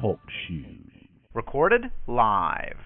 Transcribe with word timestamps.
Talk 0.00 0.18
shoes. 0.46 0.90
Recorded 1.34 1.84
live. 2.06 2.76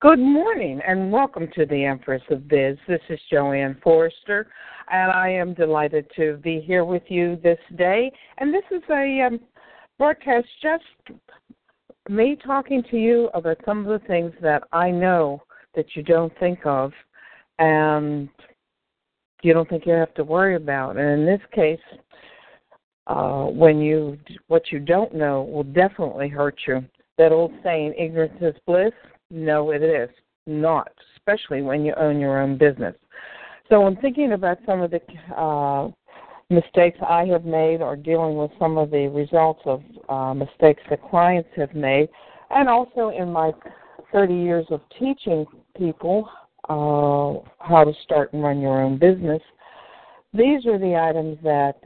Good 0.00 0.18
morning 0.18 0.80
and 0.86 1.12
welcome 1.12 1.48
to 1.54 1.66
the 1.66 1.84
Empress 1.84 2.22
of 2.30 2.48
Biz. 2.48 2.78
This 2.88 3.00
is 3.10 3.20
JoAnn 3.30 3.82
Forrester, 3.82 4.46
and 4.90 5.12
I 5.12 5.28
am 5.28 5.52
delighted 5.52 6.06
to 6.16 6.38
be 6.38 6.60
here 6.60 6.86
with 6.86 7.02
you 7.08 7.38
this 7.42 7.58
day. 7.76 8.10
And 8.38 8.54
this 8.54 8.64
is 8.70 8.82
a 8.90 9.20
um, 9.26 9.40
broadcast 9.98 10.46
just 10.62 11.18
me 12.08 12.36
talking 12.44 12.82
to 12.90 12.96
you 12.96 13.28
about 13.34 13.58
some 13.66 13.86
of 13.86 14.00
the 14.00 14.06
things 14.06 14.32
that 14.40 14.62
I 14.72 14.90
know 14.90 15.42
that 15.74 15.94
you 15.94 16.02
don't 16.02 16.32
think 16.40 16.60
of 16.64 16.92
and 17.58 18.30
you 19.42 19.52
don't 19.52 19.68
think 19.68 19.84
you 19.84 19.92
have 19.92 20.14
to 20.14 20.24
worry 20.24 20.56
about. 20.56 20.96
And 20.96 21.20
in 21.20 21.26
this 21.26 21.42
case, 21.54 21.78
uh, 23.10 23.46
when 23.46 23.80
you 23.80 24.16
what 24.46 24.70
you 24.70 24.78
don't 24.78 25.12
know 25.12 25.42
will 25.42 25.64
definitely 25.64 26.28
hurt 26.28 26.56
you. 26.66 26.84
That 27.18 27.32
old 27.32 27.52
saying, 27.64 27.94
"Ignorance 27.98 28.40
is 28.40 28.54
bliss." 28.66 28.92
No, 29.30 29.72
it 29.72 29.82
is 29.82 30.08
not, 30.46 30.92
especially 31.16 31.62
when 31.62 31.84
you 31.84 31.92
own 31.96 32.20
your 32.20 32.40
own 32.40 32.56
business. 32.56 32.94
So, 33.68 33.84
I'm 33.84 33.96
thinking 33.96 34.32
about 34.32 34.58
some 34.64 34.80
of 34.80 34.90
the 34.92 35.00
uh, 35.36 35.90
mistakes 36.50 36.98
I 37.06 37.24
have 37.26 37.44
made, 37.44 37.82
or 37.82 37.96
dealing 37.96 38.36
with 38.36 38.52
some 38.58 38.78
of 38.78 38.90
the 38.90 39.08
results 39.08 39.60
of 39.64 39.82
uh, 40.08 40.34
mistakes 40.34 40.82
that 40.88 41.02
clients 41.10 41.48
have 41.56 41.74
made, 41.74 42.08
and 42.50 42.68
also 42.68 43.08
in 43.10 43.32
my 43.32 43.52
30 44.12 44.34
years 44.34 44.66
of 44.70 44.80
teaching 44.98 45.46
people 45.76 46.28
uh, 46.68 47.48
how 47.58 47.84
to 47.84 47.92
start 48.04 48.32
and 48.32 48.42
run 48.42 48.60
your 48.60 48.80
own 48.80 48.98
business. 48.98 49.42
These 50.32 50.64
are 50.66 50.78
the 50.78 50.96
items 50.96 51.38
that, 51.42 51.80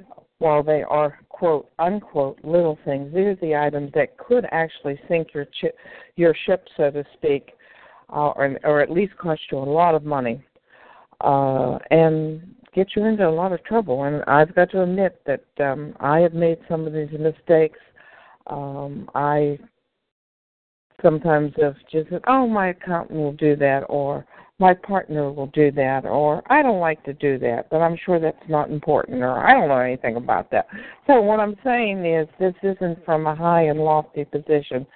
while 0.45 0.63
they 0.63 0.83
are 0.83 1.19
quote 1.31 1.71
unquote 1.79 2.39
little 2.45 2.79
things, 2.85 3.07
these 3.15 3.25
are 3.25 3.39
the 3.41 3.57
items 3.57 3.91
that 3.95 4.19
could 4.19 4.45
actually 4.53 5.01
sink 5.09 5.29
your 5.33 5.47
your 6.17 6.35
ship, 6.45 6.69
so 6.77 6.91
to 6.91 7.03
speak, 7.15 7.53
uh, 8.11 8.29
or, 8.37 8.59
or 8.63 8.83
at 8.83 8.91
least 8.91 9.17
cost 9.17 9.41
you 9.51 9.57
a 9.57 9.61
lot 9.61 9.95
of 9.95 10.05
money 10.05 10.45
uh, 11.23 11.79
and 11.91 12.43
get 12.75 12.89
you 12.95 13.07
into 13.07 13.27
a 13.27 13.31
lot 13.31 13.53
of 13.53 13.65
trouble. 13.65 14.05
And 14.05 14.23
I've 14.27 14.55
got 14.55 14.71
to 14.73 14.83
admit 14.83 15.19
that 15.25 15.47
um, 15.67 15.95
I 15.99 16.19
have 16.19 16.35
made 16.35 16.59
some 16.69 16.87
of 16.87 16.93
these 16.93 17.09
mistakes. 17.19 17.79
Um, 18.47 19.09
I 19.15 19.59
sometimes 21.01 21.55
have 21.59 21.77
just 21.91 22.11
said, 22.11 22.21
"Oh, 22.27 22.47
my 22.47 22.69
accountant 22.69 23.19
will 23.19 23.33
do 23.33 23.57
that," 23.57 23.85
or 23.89 24.27
"My 24.59 24.75
partner 24.75 25.33
will 25.33 25.49
do 25.49 25.71
that," 25.73 26.05
or 26.05 26.43
"I 26.49 26.63
don't 26.63 26.81
like 26.81 27.03
to 27.05 27.13
do 27.13 27.39
that, 27.39 27.69
but 27.71 27.83
I'm 27.83 27.97
sure 27.97 28.21
that's 28.21 28.49
not 28.49 28.71
important," 28.71 29.23
or 29.23 29.47
"I 29.47 29.53
don't 29.53 29.69
know 29.69 29.79
anything 29.79 30.17
about 30.17 30.51
that." 30.51 30.67
So 31.07 31.21
what 31.21 31.41
I'm 31.41 31.57
saying 31.65 32.05
is, 32.05 32.29
this 32.39 32.55
isn't 32.63 33.05
from 33.05 33.27
a 33.27 33.35
high 33.35 33.63
and 33.63 33.81
lofty 33.81 34.25
position. 34.25 34.87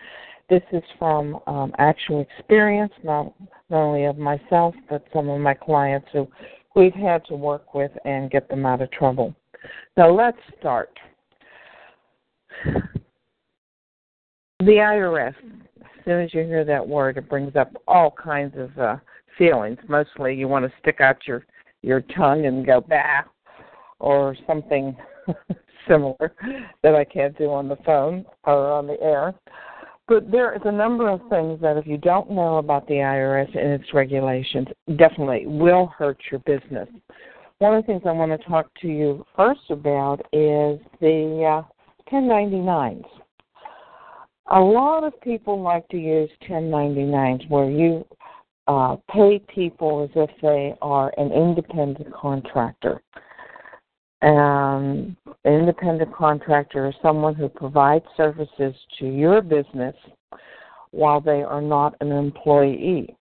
This 0.48 0.62
is 0.73 0.83
from 0.98 1.41
um, 1.47 1.75
actual 1.79 2.20
experience, 2.20 2.92
not 3.03 3.33
not 3.69 3.83
only 3.83 4.05
of 4.05 4.17
myself, 4.17 4.75
but 4.89 5.05
some 5.12 5.29
of 5.29 5.41
my 5.41 5.55
clients 5.55 6.09
who 6.12 6.27
we've 6.75 6.95
had 6.95 7.25
to 7.27 7.34
work 7.34 7.75
with 7.75 7.92
and 8.05 8.31
get 8.31 8.48
them 8.48 8.64
out 8.64 8.81
of 8.81 8.91
trouble. 8.91 9.34
Now 9.97 10.11
let's 10.11 10.39
start. 10.59 10.91
The 14.61 14.73
IRS 14.73 15.34
As 15.81 16.05
soon 16.05 16.23
as 16.23 16.34
you 16.34 16.42
hear 16.42 16.64
that 16.64 16.86
word, 16.86 17.17
it 17.17 17.29
brings 17.29 17.55
up 17.55 17.70
all 17.86 18.11
kinds 18.11 18.56
of 18.56 18.77
uh, 18.79 18.97
feelings. 19.39 19.78
Mostly, 19.89 20.34
you 20.34 20.48
want 20.48 20.64
to 20.64 20.72
stick 20.81 21.00
out 21.00 21.27
your 21.27 21.44
your 21.83 22.00
tongue 22.00 22.47
and 22.47 22.67
go 22.67 22.81
bah, 22.81 23.22
or 24.00 24.36
something 24.47 24.97
similar 25.89 26.34
that 26.83 26.95
I 26.95 27.05
can't 27.05 27.39
do 27.39 27.50
on 27.50 27.69
the 27.69 27.77
phone 27.86 28.27
or 28.45 28.72
on 28.72 28.86
the 28.86 29.00
air. 29.00 29.34
But 30.08 30.30
there 30.30 30.55
is 30.55 30.62
a 30.64 30.72
number 30.72 31.08
of 31.08 31.20
things 31.30 31.61
that 31.61 31.77
if 31.77 31.86
you 31.86 31.98
don't 31.98 32.30
know 32.30 32.56
about 32.56 32.86
the 32.89 32.95
IRS 32.95 33.57
and 33.57 33.80
its 33.80 33.95
regulations, 33.95 34.67
definitely 34.96 35.46
will 35.46 35.86
hurt 35.86 36.18
your 36.30 36.40
business. 36.40 36.89
One 37.58 37.74
of 37.74 37.83
the 37.83 37.86
things 37.86 38.02
I 38.07 38.13
want 38.13 38.39
to 38.39 38.48
talk 38.48 38.70
to 38.80 38.89
you 38.89 39.24
first 39.36 39.70
about 39.70 40.20
is 40.33 40.80
the 41.01 41.63
uh, 41.63 42.11
1099s 42.11 43.05
a 44.51 44.61
lot 44.61 45.05
of 45.05 45.18
people 45.20 45.61
like 45.61 45.86
to 45.89 45.98
use 45.98 46.30
1099s 46.48 47.48
where 47.51 47.70
you 47.70 48.05
uh, 48.68 48.96
pay 49.11 49.40
people 49.52 50.05
as 50.05 50.11
if 50.14 50.30
they 50.42 50.74
are 50.83 51.12
an 51.17 51.33
independent 51.33 52.14
contractor. 52.14 53.01
An 54.20 55.17
independent 55.45 56.14
contractor 56.14 56.86
is 56.89 56.95
someone 57.01 57.34
who 57.34 57.48
provides 57.48 58.05
services 58.17 58.74
to 58.98 59.07
your 59.07 59.40
business 59.40 59.96
while 60.90 61.20
they 61.20 61.42
are 61.42 61.62
not 61.62 61.95
an 62.01 62.12
employee. 62.12 63.17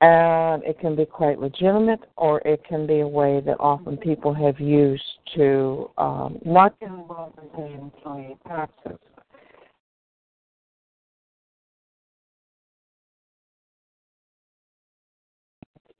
And 0.00 0.62
it 0.64 0.78
can 0.80 0.96
be 0.96 1.06
quite 1.06 1.38
legitimate, 1.38 2.00
or 2.16 2.40
it 2.40 2.62
can 2.64 2.86
be 2.86 3.00
a 3.00 3.08
way 3.08 3.40
that 3.40 3.56
often 3.60 3.96
people 3.96 4.34
have 4.34 4.58
used 4.58 5.02
to 5.36 5.90
um, 5.96 6.38
not 6.44 6.78
get 6.80 6.90
involved 6.90 7.38
in 7.42 7.48
paying 7.50 7.80
employee 7.80 8.36
taxes. 8.46 8.98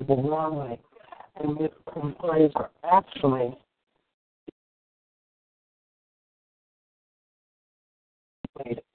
The 0.06 0.14
wrong 0.14 0.56
way. 0.56 0.78
And 1.36 1.60
if 1.60 1.72
employees 1.96 2.52
are 2.54 2.70
actually 2.90 3.56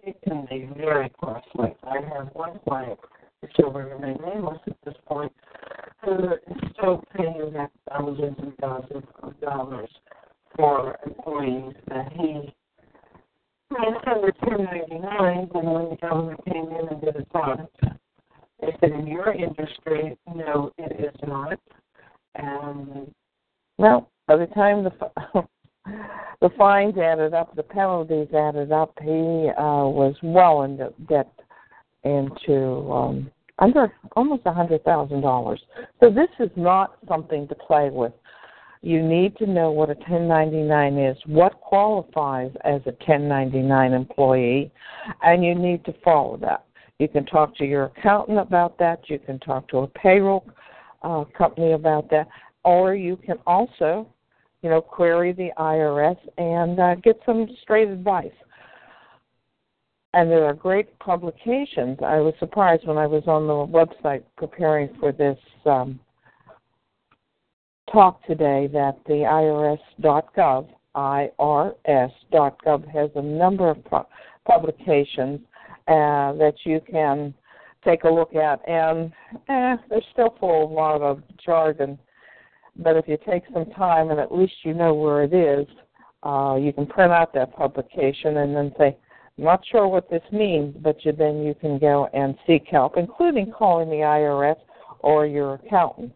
it 0.09 0.17
can 0.23 0.47
be 0.49 0.69
very 0.77 1.09
costly. 1.21 1.75
I 1.83 1.97
have 2.15 2.29
one 2.33 2.59
client, 2.67 2.99
which 3.41 3.51
will 3.59 3.71
remain 3.71 4.17
nameless 4.25 4.59
at 4.67 4.77
this 4.85 4.95
point, 5.05 5.31
who 6.03 6.33
is 6.33 6.71
still 6.73 7.03
paying 7.15 7.51
that 7.53 7.71
thousands 7.89 8.37
and 8.39 8.55
thousands 8.57 9.03
of 9.21 9.39
dollars 9.41 9.89
for 10.55 10.97
employees 11.05 11.73
that 11.89 12.11
he 12.13 12.53
ran 13.71 13.95
under 14.07 14.33
1099, 14.39 15.49
and 15.53 15.73
when 15.73 15.89
the 15.89 15.97
government 16.01 16.39
came 16.45 16.67
in 16.67 16.87
and 16.89 17.01
did 17.01 17.15
a 17.15 17.37
audit, 17.37 17.69
they 18.61 18.67
it 18.81 18.91
in 18.91 19.07
your 19.07 19.33
industry, 19.33 20.17
no, 20.33 20.71
it 20.77 20.99
is 20.99 21.15
not. 21.27 21.59
And 22.35 23.13
well, 23.77 24.09
by 24.27 24.37
the 24.37 24.47
time 24.47 24.83
the 24.83 24.91
the 26.41 26.49
fines 26.57 26.97
added 26.97 27.33
up, 27.33 27.55
the 27.55 27.63
penalties 27.63 28.27
added 28.33 28.71
up, 28.71 28.93
he 29.01 29.49
uh, 29.57 29.87
was 29.87 30.15
well 30.21 30.63
into 30.63 30.93
debt 31.07 31.31
into 32.03 32.89
um, 32.91 33.31
under 33.59 33.91
almost 34.15 34.43
a 34.45 34.53
hundred 34.53 34.83
thousand 34.83 35.21
dollars. 35.21 35.61
So 35.99 36.09
this 36.09 36.29
is 36.39 36.49
not 36.55 36.97
something 37.07 37.47
to 37.47 37.55
play 37.55 37.89
with. 37.89 38.13
You 38.81 39.01
need 39.03 39.35
to 39.37 39.45
know 39.45 39.71
what 39.71 39.89
a 39.89 39.93
1099 39.93 40.97
is, 40.97 41.17
what 41.25 41.59
qualifies 41.59 42.51
as 42.63 42.79
a 42.85 42.95
1099 43.05 43.91
employee, 43.91 44.71
and 45.21 45.43
you 45.43 45.53
need 45.53 45.83
to 45.83 45.93
follow 46.01 46.37
that. 46.37 46.63
You 46.99 47.07
can 47.07 47.25
talk 47.25 47.55
to 47.55 47.65
your 47.65 47.85
accountant 47.85 48.39
about 48.39 48.77
that. 48.79 49.09
You 49.09 49.19
can 49.19 49.39
talk 49.39 49.69
to 49.69 49.79
a 49.79 49.87
payroll 49.87 50.45
uh, 51.01 51.23
company 51.37 51.71
about 51.71 52.09
that, 52.11 52.27
or 52.65 52.93
you 52.93 53.15
can 53.15 53.37
also, 53.47 54.05
you 54.61 54.69
know, 54.69 54.81
query 54.81 55.31
the 55.31 55.49
IRS 55.57 56.17
and 56.37 56.77
uh, 56.77 56.95
get 56.95 57.17
some 57.25 57.47
straight 57.61 57.87
advice. 57.87 58.33
And 60.13 60.29
there 60.29 60.43
are 60.43 60.53
great 60.53 60.97
publications. 60.99 61.99
I 62.05 62.17
was 62.17 62.33
surprised 62.39 62.85
when 62.85 62.97
I 62.97 63.05
was 63.05 63.23
on 63.27 63.47
the 63.47 63.53
website 63.53 64.23
preparing 64.35 64.89
for 64.99 65.13
this 65.13 65.37
um, 65.65 65.99
talk 67.91 68.25
today 68.25 68.67
that 68.73 68.97
the 69.05 69.77
IRS.gov, 70.01 70.67
IRS.gov, 70.95 72.87
has 72.91 73.09
a 73.15 73.21
number 73.21 73.69
of 73.69 73.77
publications 74.45 75.39
uh, 75.89 76.33
that 76.33 76.53
you 76.65 76.79
can 76.89 77.33
take 77.83 78.03
a 78.03 78.09
look 78.09 78.35
at. 78.35 78.61
And 78.69 79.11
eh, 79.49 79.75
they're 79.89 80.01
still 80.13 80.35
full 80.39 80.65
of 80.65 80.71
a 80.71 80.73
lot 80.73 81.01
of 81.01 81.23
jargon. 81.43 81.97
But 82.75 82.95
if 82.95 83.07
you 83.07 83.17
take 83.27 83.43
some 83.51 83.65
time 83.71 84.11
and 84.11 84.19
at 84.19 84.33
least 84.33 84.53
you 84.63 84.73
know 84.73 84.93
where 84.93 85.23
it 85.23 85.33
is, 85.33 85.67
uh, 86.23 86.57
you 86.59 86.71
can 86.73 86.85
print 86.85 87.11
out 87.11 87.33
that 87.33 87.55
publication 87.55 88.37
and 88.37 88.55
then 88.55 88.71
say, 88.77 88.97
not 89.37 89.61
sure 89.71 89.87
what 89.87 90.09
this 90.09 90.21
means, 90.31 90.75
but 90.81 91.03
you, 91.05 91.11
then 91.11 91.41
you 91.43 91.55
can 91.55 91.79
go 91.79 92.07
and 92.13 92.37
seek 92.45 92.67
help, 92.69 92.95
including 92.97 93.51
calling 93.51 93.89
the 93.89 93.95
IRS 93.95 94.57
or 94.99 95.25
your 95.25 95.55
accountant. 95.55 96.13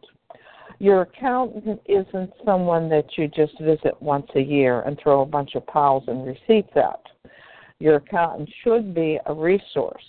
Your 0.79 1.01
accountant 1.01 1.79
isn't 1.85 2.31
someone 2.45 2.89
that 2.89 3.05
you 3.17 3.29
just 3.29 3.57
visit 3.59 3.99
once 4.01 4.27
a 4.35 4.41
year 4.41 4.81
and 4.81 4.99
throw 5.01 5.21
a 5.21 5.25
bunch 5.25 5.55
of 5.55 5.65
piles 5.65 6.03
and 6.07 6.27
receipts 6.27 6.75
out 6.75 7.07
your 7.83 7.95
accountant 7.97 8.49
should 8.63 8.95
be 8.95 9.19
a 9.25 9.33
resource. 9.33 10.05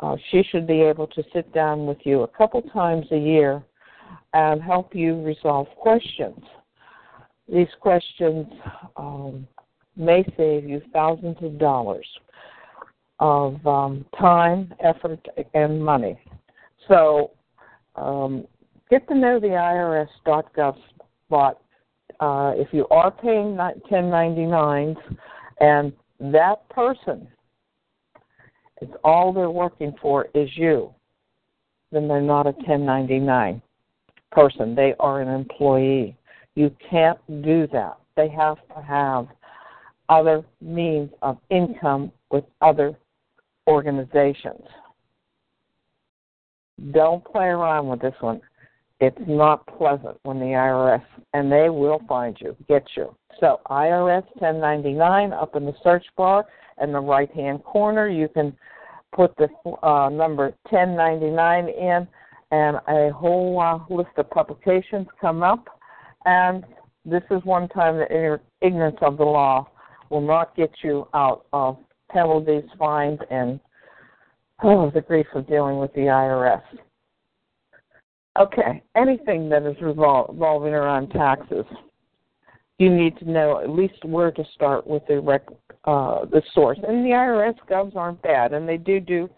Uh, 0.00 0.16
she 0.30 0.42
should 0.50 0.66
be 0.66 0.82
able 0.82 1.06
to 1.06 1.24
sit 1.32 1.50
down 1.54 1.86
with 1.86 1.96
you 2.04 2.20
a 2.24 2.28
couple 2.28 2.60
times 2.60 3.06
a 3.10 3.16
year 3.16 3.62
and 4.34 4.62
help 4.62 4.94
you 4.94 5.22
resolve 5.22 5.66
questions. 5.78 6.38
These 7.50 7.68
questions 7.80 8.46
um, 8.98 9.48
may 9.96 10.22
save 10.36 10.68
you 10.68 10.82
thousands 10.92 11.38
of 11.40 11.58
dollars 11.58 12.06
of 13.18 13.66
um, 13.66 14.04
time, 14.18 14.70
effort, 14.80 15.26
and 15.54 15.82
money. 15.82 16.20
So 16.86 17.30
um, 17.96 18.44
get 18.90 19.08
to 19.08 19.14
know 19.14 19.40
the 19.40 19.48
IRS.gov 19.48 20.76
spot. 21.26 21.62
Uh, 22.20 22.52
if 22.56 22.68
you 22.72 22.86
are 22.88 23.10
paying 23.10 23.56
1099s 23.56 24.96
and 25.60 25.94
that 26.20 26.68
person 26.68 27.28
it's 28.80 28.92
all 29.04 29.32
they're 29.32 29.50
working 29.50 29.94
for 30.00 30.28
is 30.34 30.48
you, 30.56 30.92
then 31.92 32.08
they're 32.08 32.20
not 32.20 32.46
a 32.46 32.52
1099 32.52 33.60
person. 34.32 34.74
They 34.74 34.94
are 34.98 35.20
an 35.20 35.28
employee. 35.28 36.16
You 36.54 36.74
can't 36.88 37.18
do 37.42 37.66
that. 37.72 37.98
They 38.16 38.28
have 38.28 38.56
to 38.74 38.82
have 38.82 39.28
other 40.08 40.44
means 40.60 41.10
of 41.22 41.38
income 41.50 42.10
with 42.30 42.44
other 42.60 42.96
organizations. 43.68 44.66
Don't 46.92 47.24
play 47.24 47.46
around 47.46 47.88
with 47.88 48.00
this 48.00 48.14
one. 48.20 48.40
It's 49.00 49.16
not 49.26 49.66
pleasant 49.78 50.18
when 50.24 50.38
the 50.38 50.46
IRS, 50.46 51.02
and 51.32 51.50
they 51.50 51.70
will 51.70 52.02
find 52.06 52.36
you, 52.38 52.54
get 52.68 52.84
you. 52.96 53.14
So, 53.40 53.60
IRS 53.70 54.24
1099 54.38 55.32
up 55.32 55.56
in 55.56 55.64
the 55.64 55.74
search 55.82 56.04
bar 56.16 56.44
in 56.82 56.92
the 56.92 57.00
right 57.00 57.30
hand 57.32 57.64
corner. 57.64 58.08
You 58.08 58.28
can 58.28 58.54
put 59.12 59.34
the 59.36 59.48
uh, 59.82 60.10
number 60.10 60.54
1099 60.68 61.68
in, 61.68 62.08
and 62.50 62.76
a 62.88 63.10
whole 63.12 63.58
uh, 63.60 63.94
list 63.94 64.10
of 64.18 64.28
publications 64.28 65.06
come 65.18 65.42
up. 65.42 65.66
And 66.26 66.64
this 67.06 67.22
is 67.30 67.42
one 67.44 67.68
time 67.68 67.96
that 67.96 68.40
ignorance 68.60 68.98
of 69.00 69.16
the 69.16 69.24
law 69.24 69.66
will 70.10 70.20
not 70.20 70.54
get 70.56 70.70
you 70.82 71.08
out 71.14 71.46
of 71.54 71.78
penalties, 72.10 72.64
fines, 72.78 73.20
and 73.30 73.60
oh, 74.62 74.90
the 74.90 75.00
grief 75.00 75.26
of 75.34 75.48
dealing 75.48 75.78
with 75.78 75.92
the 75.94 76.00
IRS. 76.00 76.62
Okay, 78.38 78.82
anything 78.94 79.48
that 79.48 79.64
is 79.64 79.76
revolving 79.80 80.72
around 80.72 81.08
taxes, 81.10 81.64
you 82.78 82.94
need 82.94 83.18
to 83.18 83.30
know 83.30 83.60
at 83.60 83.68
least 83.68 84.04
where 84.04 84.30
to 84.30 84.44
start 84.54 84.86
with 84.86 85.02
the 85.08 85.20
rec- 85.20 85.48
uh, 85.84 86.24
the 86.26 86.42
source. 86.54 86.78
And 86.86 87.04
the 87.04 87.10
IRS 87.10 87.56
govs 87.68 87.96
aren't 87.96 88.22
bad, 88.22 88.52
and 88.52 88.68
they 88.68 88.76
do 88.76 89.00
do 89.00 89.28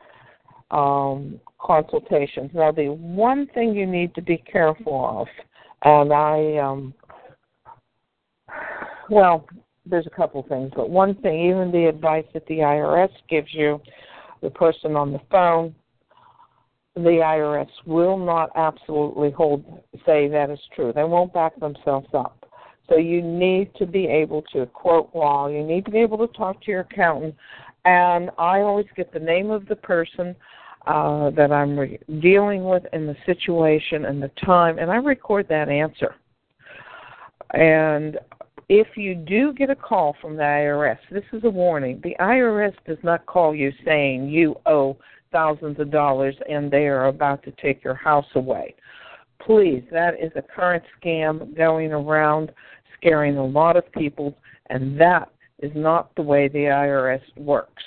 um, 0.70 1.40
consultations. 1.58 2.50
Now, 2.52 2.70
the 2.70 2.88
one 2.88 3.46
thing 3.54 3.74
you 3.74 3.86
need 3.86 4.14
to 4.14 4.22
be 4.22 4.36
careful 4.36 5.20
of, 5.20 5.26
and 5.84 6.12
I, 6.12 6.58
um, 6.58 6.94
well, 9.08 9.46
there's 9.86 10.06
a 10.06 10.10
couple 10.10 10.42
things, 10.48 10.70
but 10.76 10.90
one 10.90 11.14
thing, 11.16 11.50
even 11.50 11.72
the 11.72 11.86
advice 11.86 12.26
that 12.34 12.46
the 12.46 12.58
IRS 12.58 13.10
gives 13.28 13.52
you, 13.52 13.80
the 14.42 14.50
person 14.50 14.96
on 14.96 15.12
the 15.12 15.20
phone, 15.30 15.74
the 16.94 17.20
IRS 17.22 17.70
will 17.86 18.18
not 18.18 18.50
absolutely 18.54 19.30
hold 19.30 19.64
say 20.04 20.28
that 20.28 20.50
is 20.50 20.60
true. 20.74 20.92
They 20.94 21.04
won't 21.04 21.32
back 21.32 21.58
themselves 21.58 22.08
up. 22.12 22.46
So 22.88 22.96
you 22.96 23.22
need 23.22 23.74
to 23.76 23.86
be 23.86 24.06
able 24.06 24.42
to 24.52 24.66
quote 24.66 25.10
law. 25.14 25.48
You 25.48 25.64
need 25.64 25.84
to 25.86 25.90
be 25.90 25.98
able 25.98 26.18
to 26.18 26.26
talk 26.34 26.62
to 26.62 26.70
your 26.70 26.80
accountant. 26.80 27.34
And 27.84 28.30
I 28.38 28.60
always 28.60 28.86
get 28.96 29.12
the 29.12 29.20
name 29.20 29.50
of 29.50 29.66
the 29.66 29.76
person 29.76 30.36
uh, 30.86 31.30
that 31.30 31.52
I'm 31.52 31.78
re- 31.78 31.98
dealing 32.20 32.64
with 32.64 32.82
and 32.92 33.08
the 33.08 33.16
situation 33.24 34.04
and 34.04 34.22
the 34.22 34.30
time, 34.44 34.78
and 34.78 34.90
I 34.90 34.96
record 34.96 35.48
that 35.48 35.68
answer. 35.68 36.16
And 37.54 38.18
if 38.68 38.96
you 38.96 39.14
do 39.14 39.52
get 39.52 39.70
a 39.70 39.76
call 39.76 40.16
from 40.20 40.36
the 40.36 40.42
IRS, 40.42 40.98
this 41.10 41.24
is 41.32 41.44
a 41.44 41.50
warning. 41.50 42.00
The 42.02 42.16
IRS 42.20 42.74
does 42.86 42.98
not 43.02 43.26
call 43.26 43.54
you 43.54 43.72
saying 43.84 44.28
you 44.28 44.56
owe 44.66 44.96
thousands 45.32 45.80
of 45.80 45.90
dollars 45.90 46.36
and 46.48 46.70
they 46.70 46.86
are 46.86 47.06
about 47.06 47.42
to 47.44 47.52
take 47.52 47.82
your 47.82 47.94
house 47.94 48.26
away. 48.34 48.74
Please, 49.44 49.82
that 49.90 50.14
is 50.22 50.30
a 50.36 50.42
current 50.42 50.84
scam 51.00 51.56
going 51.56 51.92
around, 51.92 52.52
scaring 52.96 53.36
a 53.36 53.44
lot 53.44 53.76
of 53.76 53.90
people, 53.92 54.36
and 54.66 55.00
that 55.00 55.30
is 55.58 55.72
not 55.74 56.14
the 56.14 56.22
way 56.22 56.48
the 56.48 56.58
IRS 56.58 57.22
works. 57.36 57.82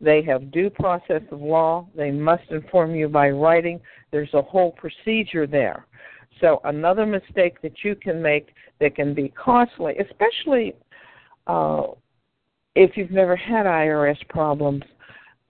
They 0.00 0.22
have 0.22 0.50
due 0.50 0.68
process 0.68 1.22
of 1.30 1.40
law. 1.40 1.86
They 1.96 2.10
must 2.10 2.42
inform 2.50 2.94
you 2.94 3.08
by 3.08 3.30
writing. 3.30 3.80
There's 4.10 4.34
a 4.34 4.42
whole 4.42 4.72
procedure 4.72 5.46
there. 5.46 5.86
So 6.40 6.60
another 6.64 7.06
mistake 7.06 7.62
that 7.62 7.84
you 7.84 7.94
can 7.94 8.20
make 8.20 8.48
that 8.80 8.96
can 8.96 9.14
be 9.14 9.28
costly, 9.28 9.94
especially 9.98 10.74
uh, 11.46 11.86
if 12.74 12.96
you've 12.96 13.12
never 13.12 13.36
had 13.36 13.66
IRS 13.66 14.16
problems, 14.28 14.82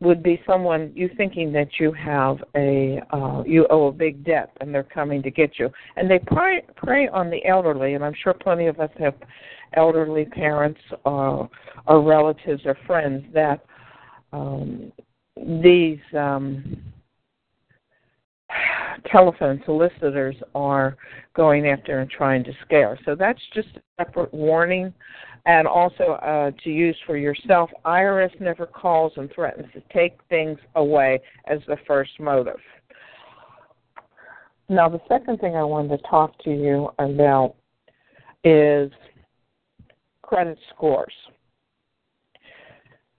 would 0.02 0.22
be 0.22 0.42
someone 0.46 0.90
you 0.94 1.08
thinking 1.16 1.52
that 1.52 1.68
you 1.78 1.92
have 1.92 2.42
a 2.56 3.00
uh, 3.12 3.42
you 3.46 3.66
owe 3.70 3.86
a 3.86 3.92
big 3.92 4.24
debt 4.24 4.50
and 4.60 4.74
they're 4.74 4.82
coming 4.82 5.22
to 5.22 5.30
get 5.30 5.58
you. 5.58 5.70
And 5.96 6.10
they 6.10 6.18
prey 6.18 6.62
prey 6.76 7.08
on 7.08 7.30
the 7.30 7.44
elderly 7.46 7.94
and 7.94 8.04
i'm 8.04 8.14
sure 8.22 8.34
plenty 8.34 8.66
of 8.66 8.80
us 8.80 8.90
have 8.98 9.14
elderly 9.74 10.24
parents 10.24 10.80
uh, 11.06 11.46
or 11.86 12.02
relatives 12.02 12.62
or 12.64 12.76
friends 12.86 13.24
that 13.32 13.64
um, 14.32 14.92
these 15.36 16.00
um, 16.18 16.82
telephone 19.10 19.62
solicitors 19.64 20.36
are 20.54 20.96
going 21.34 21.66
after 21.66 22.00
and 22.00 22.10
trying 22.10 22.44
to 22.44 22.52
scare. 22.64 22.98
So 23.04 23.14
that's 23.14 23.40
just 23.54 23.68
a 23.76 23.80
separate 23.98 24.32
warning 24.32 24.92
and 25.46 25.66
also 25.66 26.12
uh, 26.22 26.50
to 26.62 26.70
use 26.70 26.96
for 27.06 27.16
yourself. 27.16 27.70
IRS 27.84 28.38
never 28.40 28.66
calls 28.66 29.12
and 29.16 29.30
threatens 29.34 29.66
to 29.72 29.82
take 29.92 30.18
things 30.28 30.58
away 30.76 31.20
as 31.46 31.58
the 31.66 31.76
first 31.86 32.12
motive. 32.20 32.60
Now, 34.68 34.88
the 34.88 35.00
second 35.08 35.40
thing 35.40 35.56
I 35.56 35.64
wanted 35.64 35.96
to 35.96 36.08
talk 36.08 36.38
to 36.44 36.50
you 36.50 36.90
about 36.98 37.56
is 38.44 38.90
credit 40.22 40.58
scores. 40.74 41.12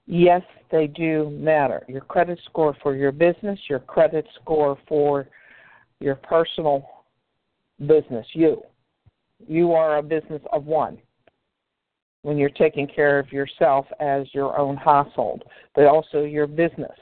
Yes, 0.05 0.41
they 0.71 0.87
do 0.87 1.29
matter. 1.29 1.85
Your 1.87 2.01
credit 2.01 2.39
score 2.45 2.75
for 2.81 2.95
your 2.95 3.11
business, 3.11 3.59
your 3.69 3.79
credit 3.79 4.25
score 4.41 4.77
for 4.87 5.27
your 5.99 6.15
personal 6.15 6.85
business, 7.85 8.25
you. 8.33 8.61
You 9.45 9.73
are 9.73 9.97
a 9.97 10.03
business 10.03 10.41
of 10.51 10.65
one 10.65 10.97
when 12.23 12.37
you're 12.37 12.49
taking 12.49 12.87
care 12.87 13.19
of 13.19 13.31
yourself 13.31 13.85
as 13.99 14.25
your 14.33 14.57
own 14.57 14.75
household, 14.75 15.43
but 15.75 15.85
also 15.85 16.23
your 16.23 16.47
business. 16.47 16.97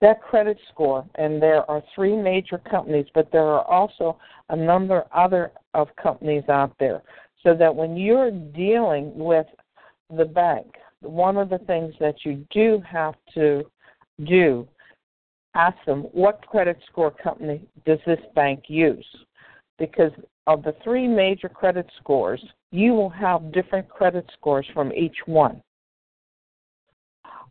That 0.00 0.20
credit 0.20 0.58
score, 0.70 1.06
and 1.14 1.40
there 1.40 1.70
are 1.70 1.82
three 1.94 2.16
major 2.16 2.58
companies, 2.58 3.06
but 3.14 3.30
there 3.32 3.46
are 3.46 3.64
also 3.64 4.18
a 4.50 4.56
number 4.56 5.04
other 5.14 5.52
of 5.72 5.88
companies 6.02 6.44
out 6.48 6.74
there. 6.78 7.02
So 7.42 7.54
that 7.54 7.74
when 7.74 7.96
you're 7.96 8.30
dealing 8.30 9.12
with 9.14 9.46
the 10.14 10.24
bank, 10.24 10.66
one 11.00 11.36
of 11.36 11.50
the 11.50 11.58
things 11.58 11.94
that 12.00 12.16
you 12.24 12.46
do 12.50 12.82
have 12.90 13.14
to 13.34 13.64
do, 14.24 14.66
ask 15.54 15.76
them 15.86 16.02
what 16.12 16.46
credit 16.46 16.78
score 16.90 17.10
company 17.10 17.62
does 17.86 17.98
this 18.06 18.20
bank 18.34 18.64
use? 18.68 19.06
Because 19.78 20.12
of 20.46 20.62
the 20.62 20.74
three 20.84 21.08
major 21.08 21.48
credit 21.48 21.86
scores, 22.00 22.44
you 22.70 22.92
will 22.92 23.10
have 23.10 23.52
different 23.52 23.88
credit 23.88 24.26
scores 24.34 24.66
from 24.74 24.92
each 24.92 25.16
one. 25.26 25.62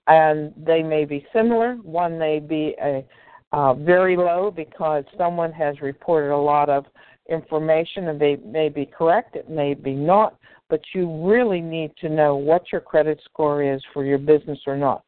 And 0.08 0.54
they 0.58 0.84
may 0.84 1.06
be 1.06 1.26
similar. 1.34 1.76
One 1.76 2.20
may 2.20 2.40
be 2.40 2.76
a 2.82 3.06
uh, 3.54 3.74
very 3.76 4.18
low 4.18 4.52
because 4.52 5.04
someone 5.18 5.52
has 5.54 5.80
reported 5.80 6.34
a 6.34 6.38
lot 6.38 6.70
of 6.70 6.86
information 7.30 8.08
and 8.10 8.20
they 8.20 8.36
may 8.38 8.68
be 8.68 8.86
correct, 8.86 9.36
it 9.36 9.50
may 9.50 9.76
be 9.76 9.94
not, 9.94 10.38
but 10.70 10.82
you 10.94 11.24
really 11.24 11.62
need 11.62 11.92
to 12.02 12.10
know 12.10 12.36
what 12.36 12.72
your 12.72 12.82
credit 12.82 13.22
score 13.26 13.64
is 13.64 13.82
for 13.94 14.04
your 14.04 14.18
business 14.18 14.60
or 14.66 14.76
not. 14.76 15.04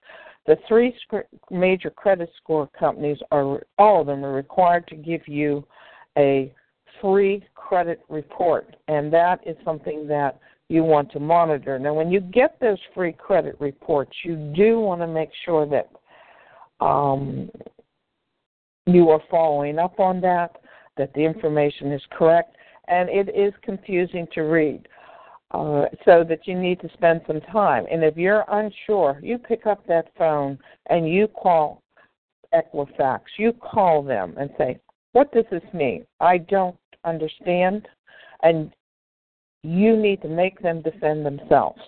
The 0.46 0.58
three 0.68 0.96
major 1.50 1.90
credit 1.90 2.30
score 2.38 2.70
companies 2.80 3.18
are 3.32 3.64
all 3.80 4.02
of 4.02 4.08
them 4.08 4.24
are 4.24 4.34
required 4.34 4.88
to 4.90 4.96
give 4.96 5.28
you 5.28 5.66
a 6.18 6.54
free 7.02 7.44
credit 7.56 8.02
report, 8.10 8.76
and 8.88 9.12
that 9.14 9.40
is 9.46 9.56
something 9.64 10.08
that 10.08 10.40
you 10.70 10.84
want 10.84 11.12
to 11.12 11.20
monitor. 11.20 11.78
Now, 11.78 11.94
when 11.94 12.12
you 12.12 12.20
get 12.20 12.60
those 12.60 12.80
free 12.94 13.14
credit 13.14 13.56
reports, 13.60 14.12
you 14.24 14.36
do 14.56 14.80
want 14.80 15.02
to 15.02 15.08
make 15.08 15.30
sure 15.44 15.68
that 15.68 15.90
um, 16.86 17.50
you 18.86 19.10
are 19.10 19.22
following 19.30 19.80
up 19.80 20.00
on 20.00 20.22
that, 20.22 20.58
that 20.98 21.14
the 21.14 21.22
information 21.22 21.92
is 21.92 22.02
correct, 22.12 22.56
and 22.88 23.10
it 23.10 23.30
is 23.36 23.54
confusing 23.62 24.28
to 24.34 24.42
read. 24.42 24.88
Uh, 25.52 25.86
so 26.04 26.26
that 26.28 26.40
you 26.46 26.60
need 26.60 26.82
to 26.82 26.90
spend 26.94 27.22
some 27.28 27.40
time. 27.40 27.86
And 27.90 28.04
if 28.04 28.18
you're 28.18 28.44
unsure, 28.50 29.20
you 29.22 29.38
pick 29.38 29.66
up 29.68 29.86
that 29.88 30.10
phone 30.18 30.58
and 30.90 31.08
you 31.08 31.28
call 31.28 31.82
Equifax. 32.54 33.22
You 33.38 33.54
call 33.54 34.02
them 34.02 34.34
and 34.38 34.50
say, 34.58 34.80
What 35.14 35.32
does 35.32 35.46
this 35.52 35.64
mean? 35.74 36.06
I 36.20 36.40
don't 36.40 36.76
understand. 37.06 37.88
And 38.44 38.72
you 39.64 39.96
need 39.96 40.22
to 40.22 40.28
make 40.28 40.60
them 40.62 40.82
defend 40.82 41.26
themselves. 41.26 41.82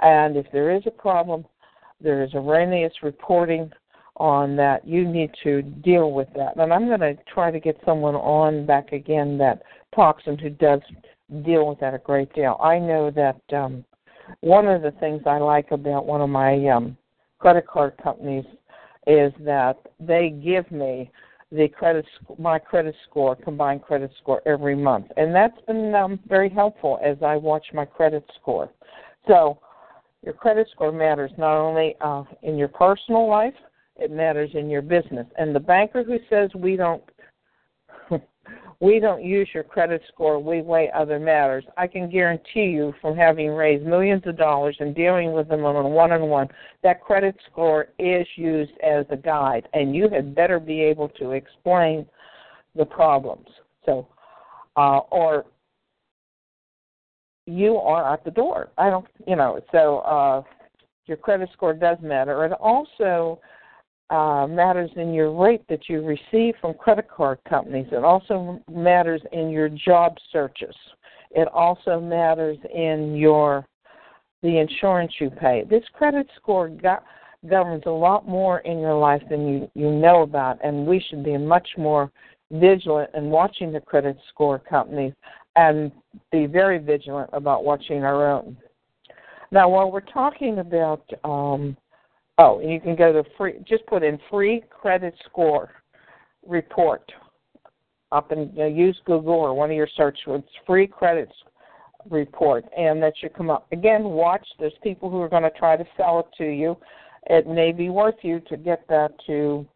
And 0.00 0.36
if 0.36 0.46
there 0.52 0.74
is 0.74 0.82
a 0.86 0.90
problem, 0.90 1.44
there 2.00 2.22
is 2.22 2.30
erroneous 2.34 2.92
reporting 3.02 3.70
on 4.16 4.56
that. 4.56 4.86
You 4.86 5.06
need 5.06 5.30
to 5.42 5.62
deal 5.62 6.12
with 6.12 6.28
that. 6.36 6.56
And 6.56 6.72
I'm 6.72 6.86
going 6.86 7.00
to 7.00 7.16
try 7.32 7.50
to 7.50 7.60
get 7.60 7.80
someone 7.84 8.14
on 8.14 8.66
back 8.66 8.92
again 8.92 9.38
that 9.38 9.62
talks 9.94 10.22
and 10.26 10.40
who 10.40 10.50
does 10.50 10.80
deal 11.44 11.68
with 11.68 11.80
that 11.80 11.94
a 11.94 11.98
great 11.98 12.32
deal. 12.34 12.58
I 12.62 12.78
know 12.78 13.10
that 13.10 13.40
um, 13.56 13.84
one 14.40 14.66
of 14.66 14.82
the 14.82 14.92
things 14.92 15.22
I 15.26 15.38
like 15.38 15.70
about 15.70 16.06
one 16.06 16.20
of 16.20 16.28
my 16.28 16.66
um, 16.68 16.96
credit 17.38 17.66
card 17.66 17.94
companies 18.02 18.44
is 19.06 19.32
that 19.40 19.76
they 20.00 20.30
give 20.30 20.70
me 20.70 21.10
the 21.54 21.68
credit 21.68 22.04
my 22.38 22.58
credit 22.58 22.94
score 23.08 23.36
combined 23.36 23.82
credit 23.82 24.10
score 24.20 24.42
every 24.46 24.74
month. 24.74 25.06
And 25.16 25.34
that's 25.34 25.60
been 25.66 25.94
um, 25.94 26.18
very 26.26 26.48
helpful 26.48 26.98
as 27.04 27.16
i 27.22 27.36
watch 27.36 27.66
my 27.72 27.84
credit 27.84 28.24
score. 28.40 28.70
So 29.28 29.58
your 30.22 30.34
credit 30.34 30.68
score 30.72 30.92
matters 30.92 31.30
not 31.38 31.56
only 31.56 31.94
uh, 32.00 32.24
in 32.42 32.56
your 32.56 32.68
personal 32.68 33.28
life 33.28 33.54
it 33.96 34.10
matters 34.10 34.50
in 34.54 34.68
your 34.68 34.82
business. 34.82 35.26
And 35.38 35.54
the 35.54 35.60
banker 35.60 36.02
who 36.02 36.18
says 36.28 36.50
we 36.56 36.76
don't 36.76 37.02
we 38.84 39.00
don't 39.00 39.24
use 39.24 39.48
your 39.54 39.62
credit 39.62 40.02
score, 40.12 40.38
we 40.38 40.60
weigh 40.60 40.90
other 40.94 41.18
matters. 41.18 41.64
I 41.78 41.86
can 41.86 42.10
guarantee 42.10 42.66
you 42.66 42.92
from 43.00 43.16
having 43.16 43.48
raised 43.48 43.82
millions 43.86 44.22
of 44.26 44.36
dollars 44.36 44.76
and 44.78 44.94
dealing 44.94 45.32
with 45.32 45.48
them 45.48 45.64
on 45.64 45.74
a 45.74 45.88
one 45.88 46.12
on 46.12 46.28
one, 46.28 46.48
that 46.82 47.00
credit 47.00 47.34
score 47.50 47.86
is 47.98 48.26
used 48.36 48.72
as 48.82 49.06
a 49.08 49.16
guide, 49.16 49.66
and 49.72 49.96
you 49.96 50.10
had 50.10 50.34
better 50.34 50.60
be 50.60 50.82
able 50.82 51.08
to 51.20 51.30
explain 51.30 52.04
the 52.76 52.84
problems. 52.84 53.46
So, 53.86 54.06
uh, 54.76 54.98
or 55.10 55.46
you 57.46 57.76
are 57.76 58.12
at 58.12 58.22
the 58.22 58.30
door. 58.30 58.68
I 58.76 58.90
don't, 58.90 59.06
you 59.26 59.36
know, 59.36 59.60
so 59.72 60.00
uh, 60.00 60.42
your 61.06 61.16
credit 61.16 61.48
score 61.54 61.72
does 61.72 61.96
matter. 62.02 62.44
And 62.44 62.52
also, 62.52 63.40
uh, 64.10 64.46
matters 64.48 64.90
in 64.96 65.12
your 65.12 65.32
rate 65.32 65.62
that 65.68 65.88
you 65.88 66.02
receive 66.02 66.54
from 66.60 66.74
credit 66.74 67.08
card 67.08 67.38
companies. 67.48 67.86
It 67.90 68.04
also 68.04 68.60
matters 68.70 69.22
in 69.32 69.50
your 69.50 69.68
job 69.68 70.16
searches. 70.30 70.74
It 71.30 71.48
also 71.48 72.00
matters 72.00 72.58
in 72.72 73.16
your 73.16 73.66
the 74.42 74.58
insurance 74.58 75.12
you 75.20 75.30
pay. 75.30 75.64
This 75.68 75.84
credit 75.94 76.28
score 76.36 76.68
go- 76.68 77.02
governs 77.48 77.84
a 77.86 77.90
lot 77.90 78.28
more 78.28 78.58
in 78.60 78.78
your 78.78 78.94
life 78.94 79.22
than 79.30 79.48
you, 79.48 79.70
you 79.74 79.90
know 79.90 80.20
about, 80.20 80.58
and 80.62 80.86
we 80.86 81.02
should 81.08 81.24
be 81.24 81.38
much 81.38 81.66
more 81.78 82.12
vigilant 82.52 83.10
in 83.14 83.30
watching 83.30 83.72
the 83.72 83.80
credit 83.80 84.18
score 84.28 84.58
companies 84.58 85.14
and 85.56 85.90
be 86.30 86.44
very 86.46 86.78
vigilant 86.78 87.30
about 87.32 87.64
watching 87.64 88.04
our 88.04 88.30
own. 88.30 88.56
Now, 89.50 89.68
while 89.68 89.90
we're 89.90 90.00
talking 90.00 90.58
about 90.58 91.08
um, 91.24 91.76
Oh, 92.38 92.58
and 92.58 92.70
you 92.70 92.80
can 92.80 92.96
go 92.96 93.12
to 93.12 93.22
free. 93.36 93.54
Just 93.66 93.86
put 93.86 94.02
in 94.02 94.18
free 94.30 94.62
credit 94.70 95.14
score 95.26 95.70
report 96.46 97.10
up 98.12 98.30
and 98.30 98.54
know, 98.54 98.66
use 98.66 98.98
Google 99.04 99.34
or 99.34 99.54
one 99.54 99.70
of 99.70 99.76
your 99.76 99.88
search 99.96 100.18
words. 100.26 100.44
Free 100.66 100.86
credit 100.86 101.28
report, 102.10 102.64
and 102.76 103.02
that 103.02 103.14
should 103.18 103.34
come 103.34 103.50
up. 103.50 103.66
Again, 103.72 104.04
watch. 104.04 104.46
There's 104.58 104.72
people 104.82 105.10
who 105.10 105.20
are 105.20 105.28
going 105.28 105.42
to 105.42 105.50
try 105.50 105.76
to 105.76 105.84
sell 105.96 106.20
it 106.20 106.26
to 106.38 106.44
you. 106.44 106.76
It 107.26 107.46
may 107.46 107.72
be 107.72 107.88
worth 107.88 108.16
you 108.22 108.40
to 108.48 108.56
get 108.56 108.86
that 108.88 109.12
to 109.26 109.66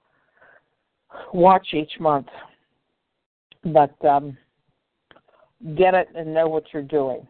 watch 1.33 1.69
each 1.73 1.93
month, 1.99 2.27
but 3.65 3.95
um, 4.05 4.37
get 5.77 5.95
it 5.95 6.09
and 6.15 6.35
know 6.35 6.49
what 6.49 6.65
you're 6.73 6.83
doing. 6.83 7.27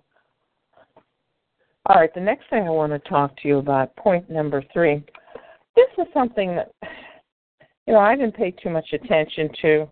All 1.87 1.97
right, 1.97 2.13
the 2.13 2.21
next 2.21 2.51
thing 2.51 2.67
I 2.67 2.71
want 2.71 2.93
to 2.93 3.09
talk 3.09 3.35
to 3.41 3.49
you 3.49 3.59
about, 3.59 3.97
point 3.97 4.29
number 4.29 4.63
three, 4.75 5.03
this 5.79 6.07
is 6.07 6.13
something 6.13 6.57
that 6.57 6.73
you 7.87 7.93
know 7.93 8.01
I 8.01 8.17
didn't 8.17 8.35
pay 8.35 8.51
too 8.51 8.71
much 8.71 8.93
attention 8.93 9.49
to, 9.63 9.89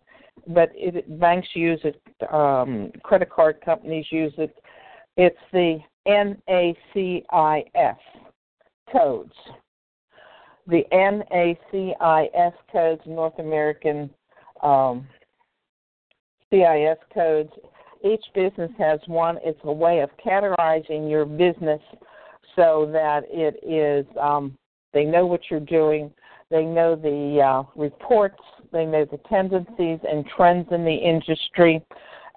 but 0.49 0.71
it, 0.75 1.19
banks 1.21 1.49
use 1.55 1.81
it, 1.85 2.01
um, 2.33 2.91
credit 3.03 3.31
card 3.31 3.61
companies 3.65 4.07
use 4.11 4.33
it. 4.37 4.57
It's 5.17 5.37
the 5.53 5.79
NAICS 6.07 7.97
codes. 8.93 9.33
The 10.67 10.85
NAICS 10.93 12.53
codes, 12.73 13.03
North 13.07 13.39
American 13.39 14.11
um, 14.63 15.07
CIS 16.51 16.99
codes. 17.15 17.53
Each 18.05 18.25
business 18.35 18.71
has 18.79 19.01
one. 19.07 19.39
It's 19.45 19.59
a 19.65 19.73
way 19.73 20.01
of 20.01 20.11
categorizing 20.25 21.09
your 21.09 21.25
business 21.25 21.81
so 22.55 22.89
that 22.93 23.23
it 23.29 23.59
is 23.65 24.07
um, 24.21 24.57
they 24.97 25.05
know 25.05 25.27
what 25.27 25.43
you're 25.51 25.61
doing. 25.61 26.11
They 26.51 26.65
know 26.65 26.97
the 26.97 27.43
uh, 27.43 27.65
reports. 27.79 28.41
They 28.73 28.87
know 28.87 29.05
the 29.05 29.21
tendencies 29.29 29.99
and 30.11 30.25
trends 30.35 30.69
in 30.71 30.87
the 30.87 30.95
industry, 30.95 31.85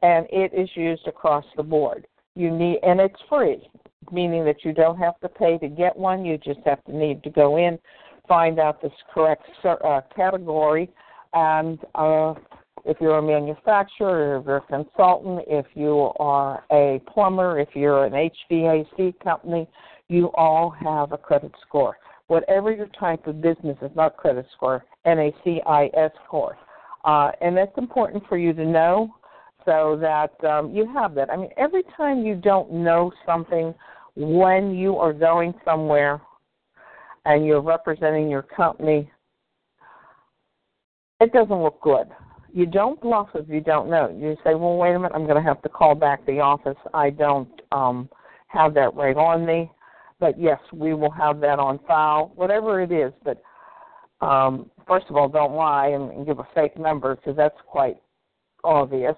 and 0.01 0.27
it 0.29 0.53
is 0.53 0.69
used 0.75 1.07
across 1.07 1.45
the 1.55 1.63
board. 1.63 2.05
You 2.35 2.51
need, 2.51 2.79
and 2.83 2.99
it's 2.99 3.19
free, 3.29 3.69
meaning 4.11 4.43
that 4.43 4.65
you 4.65 4.73
don't 4.73 4.97
have 4.97 5.17
to 5.21 5.29
pay 5.29 5.57
to 5.59 5.69
get 5.69 5.95
one. 5.95 6.25
You 6.25 6.37
just 6.37 6.59
have 6.65 6.83
to 6.83 6.93
need 6.93 7.23
to 7.23 7.29
go 7.29 7.55
in, 7.55 7.79
find 8.27 8.59
out 8.59 8.81
this 8.81 8.91
correct 9.13 9.47
uh, 9.63 10.01
category, 10.13 10.89
and 11.33 11.79
uh, 11.95 12.33
if 12.83 12.97
you're 12.99 13.19
a 13.19 13.21
manufacturer, 13.21 14.37
if 14.37 14.45
you're 14.45 14.57
a 14.57 14.61
consultant, 14.61 15.45
if 15.47 15.65
you 15.75 16.11
are 16.19 16.65
a 16.73 17.01
plumber, 17.07 17.57
if 17.57 17.69
you're 17.73 18.03
an 18.03 18.29
HVAC 18.51 19.17
company, 19.23 19.65
you 20.09 20.29
all 20.33 20.69
have 20.71 21.13
a 21.13 21.17
credit 21.17 21.53
score 21.65 21.95
whatever 22.29 22.71
your 22.71 22.87
type 22.99 23.27
of 23.27 23.41
business 23.41 23.77
is, 23.81 23.91
not 23.95 24.15
credit 24.15 24.45
score, 24.55 24.85
NAICS 25.05 26.11
score. 26.25 26.57
Uh, 27.03 27.31
and 27.41 27.57
that's 27.57 27.77
important 27.77 28.23
for 28.29 28.37
you 28.37 28.53
to 28.53 28.65
know 28.65 29.13
so 29.65 29.97
that 29.99 30.31
um, 30.47 30.73
you 30.73 30.91
have 30.93 31.15
that. 31.15 31.31
I 31.31 31.35
mean, 31.35 31.49
every 31.57 31.83
time 31.97 32.25
you 32.25 32.35
don't 32.35 32.71
know 32.71 33.11
something 33.25 33.73
when 34.15 34.75
you 34.75 34.97
are 34.97 35.11
going 35.11 35.53
somewhere 35.65 36.21
and 37.25 37.45
you're 37.45 37.61
representing 37.61 38.29
your 38.29 38.43
company, 38.43 39.09
it 41.19 41.33
doesn't 41.33 41.63
look 41.63 41.81
good. 41.81 42.07
You 42.53 42.65
don't 42.65 43.01
bluff 43.01 43.29
if 43.33 43.49
you 43.49 43.61
don't 43.61 43.89
know. 43.89 44.15
You 44.15 44.35
say, 44.43 44.55
well, 44.55 44.77
wait 44.77 44.93
a 44.93 44.99
minute, 44.99 45.13
I'm 45.15 45.25
going 45.25 45.41
to 45.41 45.47
have 45.47 45.61
to 45.63 45.69
call 45.69 45.95
back 45.95 46.25
the 46.25 46.39
office. 46.39 46.77
I 46.93 47.09
don't 47.09 47.61
um, 47.71 48.09
have 48.47 48.73
that 48.75 48.93
right 48.95 49.17
on 49.17 49.45
me. 49.45 49.71
But 50.19 50.39
yes, 50.39 50.59
we 50.73 50.93
will 50.93 51.11
have 51.11 51.39
that 51.41 51.59
on 51.59 51.79
file, 51.87 52.31
whatever 52.35 52.81
it 52.81 52.91
is. 52.91 53.13
But 53.23 53.41
um, 54.25 54.69
first 54.87 55.05
of 55.09 55.15
all, 55.15 55.29
don't 55.29 55.53
lie 55.53 55.87
and, 55.87 56.11
and 56.11 56.25
give 56.25 56.39
a 56.39 56.47
fake 56.53 56.77
number 56.77 57.15
because 57.15 57.37
that's 57.37 57.57
quite 57.67 57.97
obvious. 58.63 59.15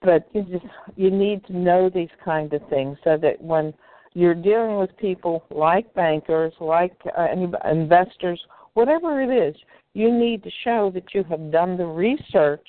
But 0.00 0.28
you 0.32 0.42
just 0.44 0.64
you 0.96 1.10
need 1.10 1.44
to 1.46 1.56
know 1.56 1.90
these 1.90 2.08
kind 2.24 2.52
of 2.52 2.62
things 2.68 2.96
so 3.04 3.18
that 3.20 3.40
when 3.42 3.74
you're 4.14 4.34
dealing 4.34 4.78
with 4.78 4.96
people 4.96 5.44
like 5.50 5.92
bankers, 5.94 6.52
like 6.60 6.96
uh, 7.16 7.26
investors, 7.70 8.40
whatever 8.74 9.20
it 9.20 9.30
is, 9.30 9.54
you 9.94 10.12
need 10.12 10.42
to 10.44 10.50
show 10.64 10.90
that 10.94 11.12
you 11.14 11.24
have 11.24 11.50
done 11.50 11.76
the 11.76 11.84
research 11.84 12.66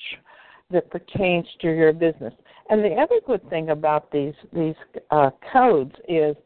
that 0.70 0.90
pertains 0.90 1.46
to 1.60 1.68
your 1.68 1.92
business. 1.92 2.34
And 2.68 2.84
the 2.84 2.94
other 2.94 3.20
good 3.26 3.48
thing 3.48 3.70
about 3.70 4.10
these 4.12 4.34
these 4.52 4.74
uh, 5.10 5.30
codes 5.52 5.94
is 6.08 6.36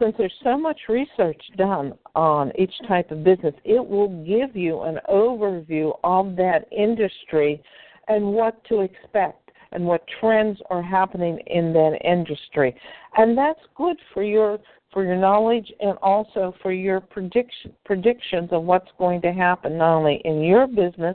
since 0.00 0.14
there's 0.18 0.32
so 0.42 0.56
much 0.58 0.78
research 0.88 1.40
done 1.56 1.92
on 2.14 2.52
each 2.58 2.72
type 2.88 3.10
of 3.10 3.22
business, 3.22 3.54
it 3.64 3.84
will 3.84 4.24
give 4.24 4.56
you 4.56 4.80
an 4.80 4.98
overview 5.08 5.92
of 6.02 6.36
that 6.36 6.66
industry 6.72 7.62
and 8.08 8.24
what 8.24 8.64
to 8.64 8.80
expect 8.80 9.50
and 9.72 9.84
what 9.84 10.02
trends 10.20 10.58
are 10.70 10.82
happening 10.82 11.38
in 11.46 11.72
that 11.72 11.98
industry. 12.04 12.74
And 13.16 13.36
that's 13.36 13.60
good 13.76 13.96
for 14.12 14.22
your 14.22 14.58
for 14.92 15.04
your 15.04 15.16
knowledge 15.16 15.70
and 15.78 15.96
also 16.02 16.52
for 16.60 16.72
your 16.72 17.00
prediction, 17.00 17.72
predictions 17.84 18.48
of 18.50 18.64
what's 18.64 18.90
going 18.98 19.20
to 19.22 19.32
happen 19.32 19.78
not 19.78 19.96
only 19.96 20.20
in 20.24 20.42
your 20.42 20.66
business 20.66 21.14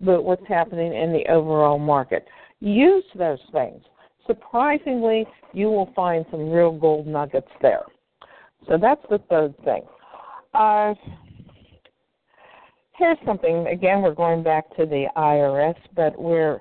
but 0.00 0.24
what's 0.24 0.46
happening 0.48 0.92
in 0.92 1.12
the 1.12 1.24
overall 1.30 1.78
market. 1.78 2.26
Use 2.58 3.04
those 3.14 3.38
things. 3.52 3.80
Surprisingly, 4.26 5.26
you 5.52 5.68
will 5.68 5.92
find 5.94 6.24
some 6.32 6.50
real 6.50 6.72
gold 6.72 7.06
nuggets 7.06 7.50
there. 7.62 7.84
So 8.66 8.78
that's 8.80 9.04
the 9.10 9.18
third 9.30 9.54
thing. 9.64 9.82
Uh, 10.54 10.94
here's 12.96 13.18
something. 13.26 13.66
Again, 13.66 14.02
we're 14.02 14.14
going 14.14 14.42
back 14.42 14.74
to 14.76 14.86
the 14.86 15.06
IRS, 15.16 15.76
but 15.94 16.18
we're 16.20 16.60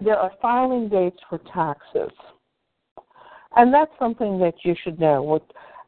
there 0.00 0.18
are 0.18 0.32
filing 0.40 0.88
dates 0.88 1.18
for 1.28 1.38
taxes, 1.52 2.10
and 3.56 3.72
that's 3.72 3.92
something 3.98 4.38
that 4.40 4.54
you 4.64 4.74
should 4.82 4.98
know. 4.98 5.22
What 5.22 5.44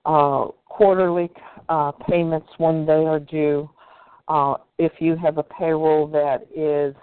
uh, 0.07 0.49
quarterly 0.67 1.31
uh, 1.69 1.93
payments 2.09 2.49
when 2.59 2.87
they 2.87 3.05
are 3.07 3.21
due. 3.21 3.69
Uh, 4.29 4.55
if 4.79 4.93
you 5.01 5.17
have 5.17 5.39
a 5.39 5.43
payroll 5.43 6.07
that 6.09 6.47
is 6.55 6.95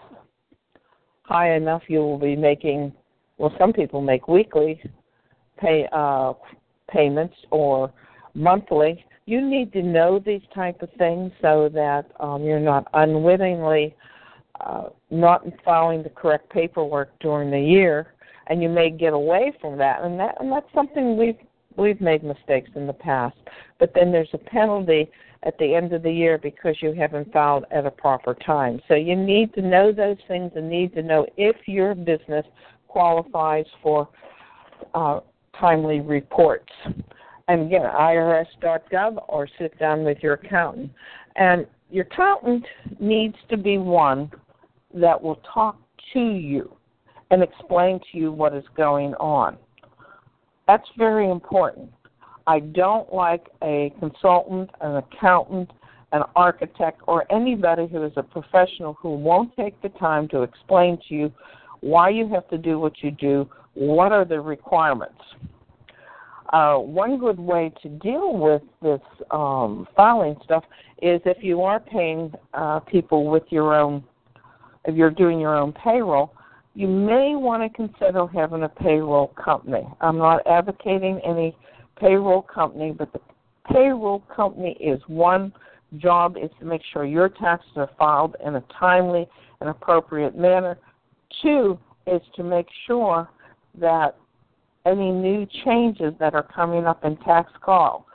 high 1.24 1.56
enough, 1.56 1.84
you 1.88 2.00
will 2.00 2.20
be 2.20 2.36
making. 2.36 2.94
Well, 3.38 3.54
some 3.58 3.74
people 3.74 4.02
make 4.02 4.28
weekly 4.28 4.82
pay 5.58 5.88
uh, 5.92 6.34
payments 6.90 7.36
or 7.50 7.92
monthly, 8.34 9.04
you 9.26 9.42
need 9.42 9.72
to 9.74 9.82
know 9.82 10.20
these 10.20 10.42
type 10.54 10.82
of 10.82 10.90
things 10.98 11.32
so 11.42 11.70
that 11.74 12.12
um, 12.20 12.44
you're 12.44 12.60
not 12.60 12.88
unwittingly 12.94 13.96
uh, 14.66 14.90
not 15.10 15.44
filing 15.66 16.04
the 16.04 16.10
correct 16.10 16.50
paperwork 16.52 17.18
during 17.20 17.50
the 17.50 17.60
year, 17.60 18.14
and 18.48 18.62
you 18.62 18.70
may 18.70 18.90
get 18.90 19.14
away 19.14 19.52
from 19.60 19.78
that. 19.78 20.02
And 20.04 20.20
that 20.20 20.36
and 20.40 20.52
that's 20.52 20.72
something 20.74 21.18
we've 21.18 21.38
we've 21.78 22.02
made 22.02 22.24
mistakes 22.24 22.70
in 22.76 22.88
the 22.88 22.94
past. 22.94 23.38
But 23.80 23.94
then 23.96 24.12
there's 24.12 24.30
a 24.34 24.38
penalty 24.38 25.10
at 25.44 25.58
the 25.58 25.74
end 25.74 25.94
of 25.94 26.04
the 26.04 26.12
year 26.12 26.38
because 26.38 26.76
you 26.82 26.94
haven't 26.94 27.32
filed 27.34 27.66
at 27.72 27.86
a 27.86 27.92
proper 27.92 28.36
time. 28.36 28.80
So 28.88 28.94
you 28.94 29.16
need 29.16 29.54
to 29.56 29.62
know 29.62 29.92
those 29.92 30.18
things 30.28 30.52
and 30.56 30.70
need 30.70 30.94
to 30.94 31.02
know 31.02 31.26
if 31.38 31.56
your 31.66 31.96
business 31.96 32.46
qualifies 32.88 33.66
for 33.82 34.10
uh, 34.94 35.22
timely 35.60 36.02
reports. 36.02 36.72
And 37.51 37.63
again, 37.63 37.81
IRS.gov 37.81 39.25
or 39.27 39.46
sit 39.60 39.77
down 39.77 40.05
with 40.05 40.20
your 40.22 40.36
accountant. 40.36 40.89
And 41.36 41.67
your 41.89 42.05
accountant 42.05 42.65
needs 43.01 43.36
to 43.50 43.58
be 43.58 43.77
one 43.77 44.31
that 44.93 45.22
will 45.22 45.41
talk 45.53 45.77
to 46.13 46.22
you 46.22 46.74
and 47.29 47.43
explain 47.43 48.00
to 48.10 48.17
you 48.17 48.31
what 48.31 48.55
is 48.55 48.63
going 48.77 49.15
on. 49.15 49.58
That's 50.65 50.88
very 50.98 51.29
important. 51.29 51.91
I 52.48 52.62
don't 52.62 53.13
like 53.13 53.48
a 53.62 53.93
consultant, 54.00 54.70
an 54.79 54.96
accountant, 54.96 55.72
an 56.13 56.22
architect, 56.38 57.01
or 57.05 57.29
anybody 57.29 57.86
who 57.86 58.05
is 58.05 58.13
a 58.15 58.24
professional 58.24 58.93
who 58.93 59.17
won't 59.17 59.53
take 59.58 59.81
the 59.81 59.89
time 59.89 60.29
to 60.29 60.43
explain 60.43 60.98
to 61.10 61.13
you 61.13 61.34
why 61.81 62.12
you 62.12 62.29
have 62.29 62.48
to 62.48 62.58
do 62.58 62.79
what 62.79 63.03
you 63.03 63.12
do, 63.12 63.50
what 63.74 64.13
are 64.13 64.24
the 64.24 64.39
requirements. 64.39 65.20
Uh, 66.51 66.75
one 66.75 67.17
good 67.17 67.39
way 67.39 67.72
to 67.81 67.88
deal 67.88 68.34
with 68.34 68.62
this 68.81 69.00
um, 69.31 69.88
filing 69.96 70.36
stuff 70.43 70.63
is 71.01 71.22
if 71.25 71.38
you 71.41 71.62
are 71.62 71.79
paying 71.79 72.31
uh, 72.53 72.79
people 72.79 73.29
with 73.29 73.43
your 73.50 73.74
own, 73.74 74.03
if 74.86 74.96
you're 74.96 75.12
doing 75.12 75.39
your 75.39 75.55
own 75.55 75.72
payroll, 75.72 76.34
you 76.74 76.88
may 76.88 77.36
want 77.36 77.63
to 77.63 77.70
consider 77.75 78.27
having 78.27 78.63
a 78.63 78.70
payroll 78.70 79.27
company. 79.27 79.88
I'm 80.01 80.17
not 80.17 80.46
advocating 80.46 81.22
any 81.25 81.55
payroll 81.98 82.41
company, 82.41 82.91
but 82.91 83.13
the 83.13 83.20
payroll 83.72 84.24
company 84.34 84.77
is 84.79 85.01
one 85.08 85.53
job 85.98 86.38
is 86.38 86.50
to 86.60 86.65
make 86.65 86.81
sure 86.91 87.05
your 87.05 87.29
taxes 87.29 87.72
are 87.75 87.89
filed 87.98 88.36
in 88.46 88.55
a 88.55 88.63
timely 88.77 89.27
and 89.60 89.70
appropriate 89.70 90.38
manner. 90.38 90.77
Two 91.41 91.79
is 92.08 92.22
to 92.36 92.43
make 92.43 92.67
sure 92.88 93.29
that 93.79 94.17
any 94.86 95.12
new 95.12 95.48
changes 95.66 96.14
that 96.20 96.34
are 96.34 96.44
coming 96.44 96.86
up 96.86 97.04
in 97.06 97.18
tax 97.18 97.52
call 97.62 98.08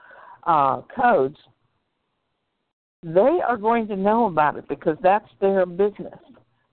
uh, 0.46 0.82
codes, 0.94 1.36
they 3.02 3.38
are 3.46 3.56
going 3.56 3.86
to 3.88 3.96
know 3.96 4.26
about 4.26 4.56
it 4.56 4.68
because 4.68 4.96
that's 5.02 5.28
their 5.40 5.66
business 5.66 6.18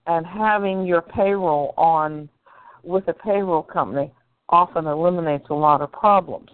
and 0.08 0.26
having 0.26 0.86
your 0.86 1.02
payroll 1.02 1.74
on 1.78 2.28
with 2.84 3.08
a 3.08 3.14
payroll 3.14 3.64
company 3.64 4.12
often 4.50 4.86
eliminates 4.88 5.46
a 5.50 5.54
lot 5.54 5.82
of 5.82 5.92
problems. 5.92 6.50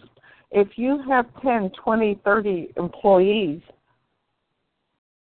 If 0.52 0.70
you 0.78 1.02
have 1.08 1.26
10, 1.42 1.72
20, 1.84 2.20
30 2.24 2.74
employees, 2.78 3.62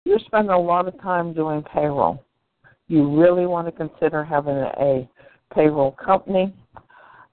you're 0.06 0.20
spending 0.20 0.52
a 0.52 0.60
lot 0.60 0.88
of 0.88 1.00
time 1.02 1.34
doing 1.34 1.64
payroll. 1.64 2.24
You 2.88 3.20
really 3.20 3.46
want 3.46 3.68
to 3.68 3.72
consider 3.72 4.24
having 4.24 4.56
a 4.56 5.10
payroll 5.54 5.92
company 5.92 6.54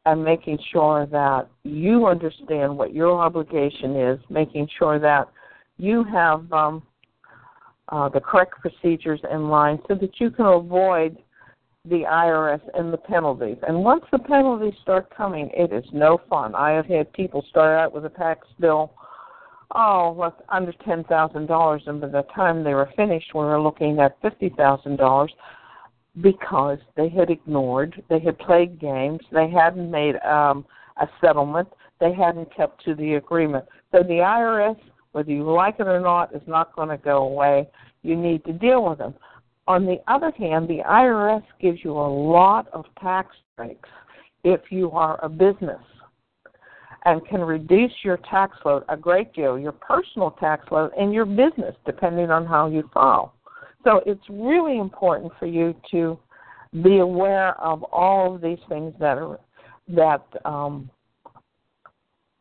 and 0.09 0.25
making 0.25 0.59
sure 0.73 1.07
that 1.07 1.49
you 1.65 2.07
understand 2.07 2.77
what 2.77 2.95
your 2.95 3.21
obligation 3.21 3.95
is, 3.95 4.19
making 4.31 4.67
sure 4.79 4.99
that 4.99 5.29
you 5.77 6.03
have 6.05 6.51
um, 6.51 6.83
uh, 7.91 8.09
the 8.09 8.21
correct 8.21 8.55
procedures 8.61 9.21
in 9.31 9.51
line 9.51 9.79
so 9.87 9.95
that 9.95 10.19
you 10.19 10.31
can 10.31 10.47
avoid 10.47 11.19
the 11.85 12.05
IRS 12.09 12.63
and 12.75 12.91
the 12.91 12.97
penalties. 12.97 13.59
And 13.67 13.85
once 13.85 14.03
the 14.11 14.19
penalties 14.19 14.75
start 14.81 15.15
coming, 15.15 15.51
it 15.53 15.75
is 15.75 15.85
no 15.93 16.19
fun. 16.31 16.55
I 16.55 16.71
have 16.71 16.87
had 16.87 17.13
people 17.13 17.45
start 17.51 17.79
out 17.79 17.93
with 17.93 18.07
a 18.07 18.17
tax 18.17 18.47
bill, 18.59 18.95
oh, 19.75 20.17
less 20.19 20.33
under 20.49 20.73
ten 20.87 21.05
thousand 21.05 21.49
dollars, 21.49 21.83
and 21.87 22.01
by 22.01 22.09
the 22.09 22.25
time 22.35 22.65
they 22.65 22.73
were 22.73 22.91
finished, 22.97 23.35
we 23.35 23.43
were 23.43 23.61
looking 23.61 23.99
at 24.01 24.21
fifty 24.23 24.49
thousand 24.57 24.97
dollars 24.97 25.33
because 26.21 26.79
they 26.97 27.09
had 27.09 27.31
ignored, 27.31 28.03
they 28.09 28.19
had 28.19 28.39
played 28.39 28.81
games, 28.81 29.21
they 29.33 29.49
hadn't 29.49 29.91
made 29.91 30.17
um, 30.23 30.65
a 31.01 31.09
settlement, 31.21 31.69
they 32.01 32.13
hadn't 32.13 32.55
kept 32.55 32.85
to 32.85 32.95
the 32.95 33.15
agreement. 33.15 33.65
So 33.93 34.03
the 34.03 34.21
IRS 34.21 34.77
whether 35.13 35.33
you 35.33 35.51
like 35.51 35.81
it 35.81 35.87
or 35.87 36.01
not, 36.01 36.35
is 36.35 36.43
not 36.47 36.75
going 36.77 36.89
to 36.89 36.97
go 36.97 37.25
away. 37.25 37.69
You 38.03 38.17
need 38.17 38.45
to 38.45 38.53
deal 38.53 38.89
with 38.89 38.99
them. 38.99 39.15
On 39.67 39.85
the 39.85 39.99
other 40.07 40.31
hand, 40.31 40.69
the 40.69 40.79
IRS 40.89 41.43
gives 41.61 41.81
you 41.83 41.93
a 41.93 42.09
lot 42.31 42.69
of 42.73 42.85
tax 43.01 43.37
breaks 43.57 43.89
if 44.45 44.61
you 44.71 44.91
are 44.93 45.19
a 45.25 45.29
business 45.29 45.83
and 47.05 47.27
can 47.27 47.41
reduce 47.41 47.93
your 48.03 48.19
tax 48.31 48.57
load 48.65 48.85
a 48.89 48.97
great 48.97 49.33
deal, 49.35 49.59
your 49.59 49.73
personal 49.73 50.31
tax 50.33 50.71
load 50.71 50.91
and 50.99 51.13
your 51.13 51.27
business, 51.27 51.75
depending 51.85 52.31
on 52.31 52.47
how 52.47 52.69
you 52.69 52.89
file. 52.95 53.35
So 53.89 54.03
it's 54.05 54.21
really 54.29 54.79
important 54.79 55.33
for 55.39 55.47
you 55.47 55.75
to 55.93 56.19
be 56.83 56.99
aware 56.99 57.59
of 57.59 57.83
all 57.85 58.35
of 58.35 58.43
these 58.43 58.59
things 58.69 58.93
that 59.01 59.17
are 59.17 59.41
that 59.89 60.27
um, 60.45 60.91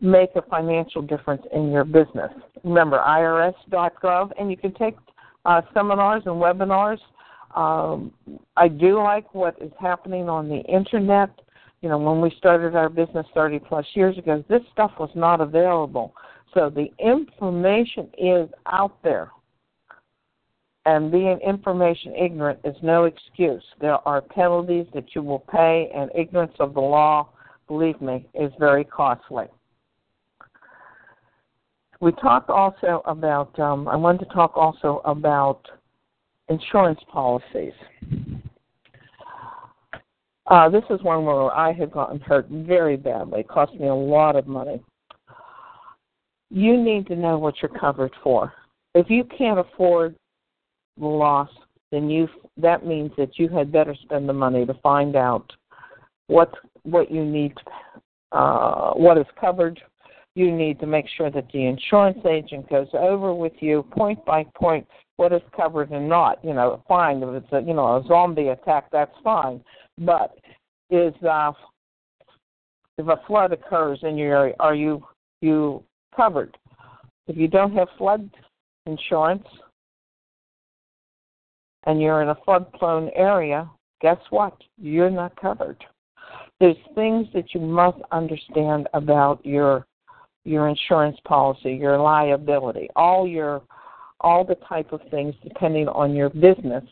make 0.01 0.31
a 0.35 0.41
financial 0.41 1.01
difference 1.01 1.43
in 1.53 1.71
your 1.71 1.85
business. 1.85 2.31
Remember, 2.65 2.97
irs.gov, 2.99 4.31
and 4.37 4.51
you 4.51 4.57
can 4.57 4.73
take 4.73 4.97
uh, 5.45 5.61
seminars 5.73 6.23
and 6.25 6.35
webinars. 6.35 6.99
Um, 7.55 8.11
I 8.57 8.67
do 8.67 9.01
like 9.01 9.33
what 9.33 9.55
is 9.61 9.71
happening 9.79 10.27
on 10.27 10.49
the 10.49 10.59
internet. 10.63 11.29
You 11.81 11.87
know, 11.87 11.97
when 11.97 12.19
we 12.19 12.29
started 12.37 12.75
our 12.75 12.89
business 12.89 13.25
30 13.33 13.59
plus 13.59 13.85
years 13.93 14.17
ago, 14.17 14.43
this 14.49 14.63
stuff 14.73 14.91
was 14.99 15.11
not 15.15 15.39
available. 15.39 16.13
So 16.53 16.69
the 16.69 16.87
information 16.99 18.09
is 18.17 18.49
out 18.65 19.01
there. 19.01 19.31
And 20.87 21.11
being 21.11 21.37
information 21.45 22.15
ignorant 22.15 22.59
is 22.63 22.77
no 22.81 23.03
excuse. 23.03 23.61
There 23.81 23.97
are 24.07 24.21
penalties 24.21 24.87
that 24.93 25.13
you 25.13 25.21
will 25.21 25.43
pay, 25.51 25.91
and 25.93 26.09
ignorance 26.15 26.55
of 26.61 26.73
the 26.73 26.79
law, 26.79 27.27
believe 27.67 27.99
me, 28.01 28.25
is 28.33 28.53
very 28.57 28.85
costly. 28.85 29.47
We 31.99 32.13
talked 32.13 32.49
also 32.49 33.01
about, 33.03 33.59
um, 33.59 33.89
I 33.89 33.97
wanted 33.97 34.29
to 34.29 34.33
talk 34.33 34.53
also 34.55 35.01
about 35.03 35.67
insurance 36.47 37.01
policies. 37.11 37.73
Uh, 40.45 40.69
this 40.69 40.85
is 40.89 41.03
one 41.03 41.25
where 41.25 41.53
I 41.53 41.73
had 41.73 41.91
gotten 41.91 42.21
hurt 42.21 42.47
very 42.47 42.95
badly. 42.95 43.41
It 43.41 43.49
cost 43.49 43.73
me 43.73 43.89
a 43.89 43.93
lot 43.93 44.37
of 44.37 44.47
money. 44.47 44.81
You 46.49 46.81
need 46.81 47.07
to 47.07 47.17
know 47.17 47.37
what 47.37 47.55
you're 47.61 47.77
covered 47.77 48.13
for. 48.23 48.53
If 48.95 49.09
you 49.09 49.25
can't 49.25 49.59
afford 49.59 50.15
loss, 50.99 51.49
then 51.91 52.09
you 52.09 52.27
that 52.57 52.85
means 52.85 53.11
that 53.17 53.37
you 53.37 53.47
had 53.49 53.71
better 53.71 53.95
spend 54.03 54.27
the 54.27 54.33
money 54.33 54.65
to 54.65 54.73
find 54.75 55.15
out 55.15 55.51
what 56.27 56.53
what 56.83 57.11
you 57.11 57.23
need, 57.23 57.53
uh, 58.31 58.91
what 58.91 59.17
is 59.17 59.25
covered, 59.39 59.79
you 60.35 60.55
need 60.55 60.79
to 60.79 60.85
make 60.85 61.05
sure 61.17 61.31
that 61.31 61.47
the 61.51 61.65
insurance 61.65 62.19
agent 62.25 62.69
goes 62.69 62.87
over 62.93 63.33
with 63.33 63.53
you 63.59 63.83
point 63.91 64.23
by 64.25 64.45
point 64.55 64.87
what 65.15 65.33
is 65.33 65.41
covered 65.55 65.89
and 65.91 66.07
not. 66.07 66.43
You 66.43 66.53
know, 66.53 66.83
fine 66.87 67.23
if 67.23 67.43
it's 67.43 67.53
a 67.53 67.61
you 67.61 67.73
know 67.73 67.97
a 67.97 68.03
zombie 68.07 68.49
attack, 68.49 68.85
that's 68.91 69.15
fine, 69.23 69.63
but 69.97 70.37
is 70.89 71.13
uh, 71.27 71.51
if 72.97 73.07
a 73.07 73.19
flood 73.27 73.51
occurs 73.51 73.99
in 74.03 74.17
your 74.17 74.35
area, 74.35 74.55
are 74.59 74.75
you 74.75 75.03
you 75.41 75.83
covered? 76.15 76.57
If 77.27 77.35
you 77.35 77.47
don't 77.47 77.73
have 77.73 77.87
flood 77.97 78.29
insurance 78.85 79.45
and 81.87 82.01
you're 82.01 82.21
in 82.21 82.29
a 82.29 82.35
flood-prone 82.45 83.09
area, 83.15 83.67
guess 84.01 84.19
what? 84.29 84.55
You're 84.77 85.09
not 85.09 85.39
covered. 85.39 85.83
There's 86.59 86.75
things 86.93 87.27
that 87.33 87.55
you 87.55 87.61
must 87.61 87.97
understand 88.11 88.87
about 88.93 89.43
your 89.43 89.87
your 90.43 90.69
insurance 90.69 91.17
policy, 91.25 91.73
your 91.73 91.97
liability, 91.97 92.89
all 92.95 93.27
your 93.27 93.61
all 94.21 94.43
the 94.43 94.55
type 94.67 94.91
of 94.91 95.01
things 95.09 95.33
depending 95.43 95.87
on 95.87 96.13
your 96.13 96.29
business 96.29 96.83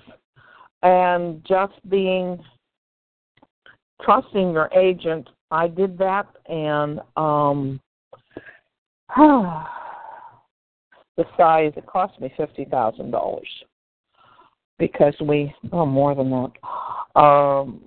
and 0.84 1.44
just 1.46 1.74
being 1.90 2.40
trusting 4.02 4.52
your 4.52 4.70
agent. 4.74 5.30
I 5.52 5.68
did 5.68 5.98
that 5.98 6.28
and 6.48 7.02
um 7.18 7.82
the 9.18 9.66
size 11.38 11.74
it 11.76 11.86
cost 11.86 12.20
me 12.22 12.34
fifty 12.38 12.66
thousand 12.66 13.12
dollars 13.12 13.48
because 14.78 15.16
we 15.22 15.54
oh 15.72 15.86
more 15.86 16.16
than 16.16 16.30
that 16.30 17.20
um 17.20 17.82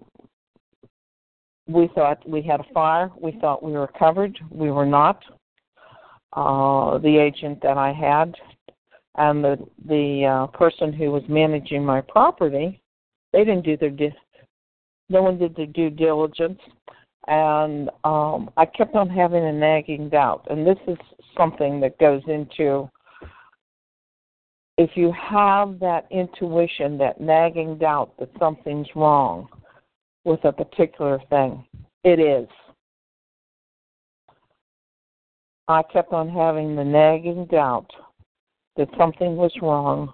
we 1.68 1.88
thought 1.94 2.26
we 2.28 2.42
had 2.42 2.60
a 2.60 2.72
fire. 2.72 3.10
We 3.20 3.32
thought 3.40 3.62
we 3.62 3.72
were 3.72 3.90
covered. 3.98 4.38
We 4.50 4.70
were 4.70 4.86
not. 4.86 5.22
Uh, 6.32 6.98
the 6.98 7.16
agent 7.16 7.58
that 7.62 7.78
I 7.78 7.92
had 7.92 8.34
and 9.16 9.42
the 9.42 9.58
the 9.86 10.26
uh, 10.26 10.46
person 10.56 10.92
who 10.92 11.10
was 11.10 11.22
managing 11.28 11.84
my 11.84 12.00
property, 12.00 12.80
they 13.32 13.40
didn't 13.40 13.64
do 13.64 13.76
their 13.76 13.90
di- 13.90 14.14
no 15.08 15.22
one 15.22 15.38
did 15.38 15.56
their 15.56 15.66
due 15.66 15.88
diligence, 15.88 16.60
and 17.26 17.88
um, 18.04 18.50
I 18.58 18.66
kept 18.66 18.94
on 18.94 19.08
having 19.08 19.44
a 19.44 19.52
nagging 19.52 20.10
doubt. 20.10 20.46
And 20.50 20.66
this 20.66 20.78
is 20.86 20.98
something 21.36 21.80
that 21.80 21.98
goes 21.98 22.22
into 22.28 22.90
if 24.78 24.90
you 24.94 25.12
have 25.12 25.80
that 25.80 26.06
intuition, 26.12 26.96
that 26.98 27.20
nagging 27.20 27.78
doubt 27.78 28.12
that 28.20 28.30
something's 28.38 28.86
wrong 28.94 29.48
with 30.24 30.44
a 30.44 30.52
particular 30.52 31.20
thing, 31.28 31.64
it 32.04 32.20
is. 32.20 32.48
I 35.66 35.82
kept 35.82 36.12
on 36.12 36.28
having 36.28 36.76
the 36.76 36.84
nagging 36.84 37.46
doubt 37.46 37.90
that 38.76 38.88
something 38.96 39.36
was 39.36 39.52
wrong 39.60 40.12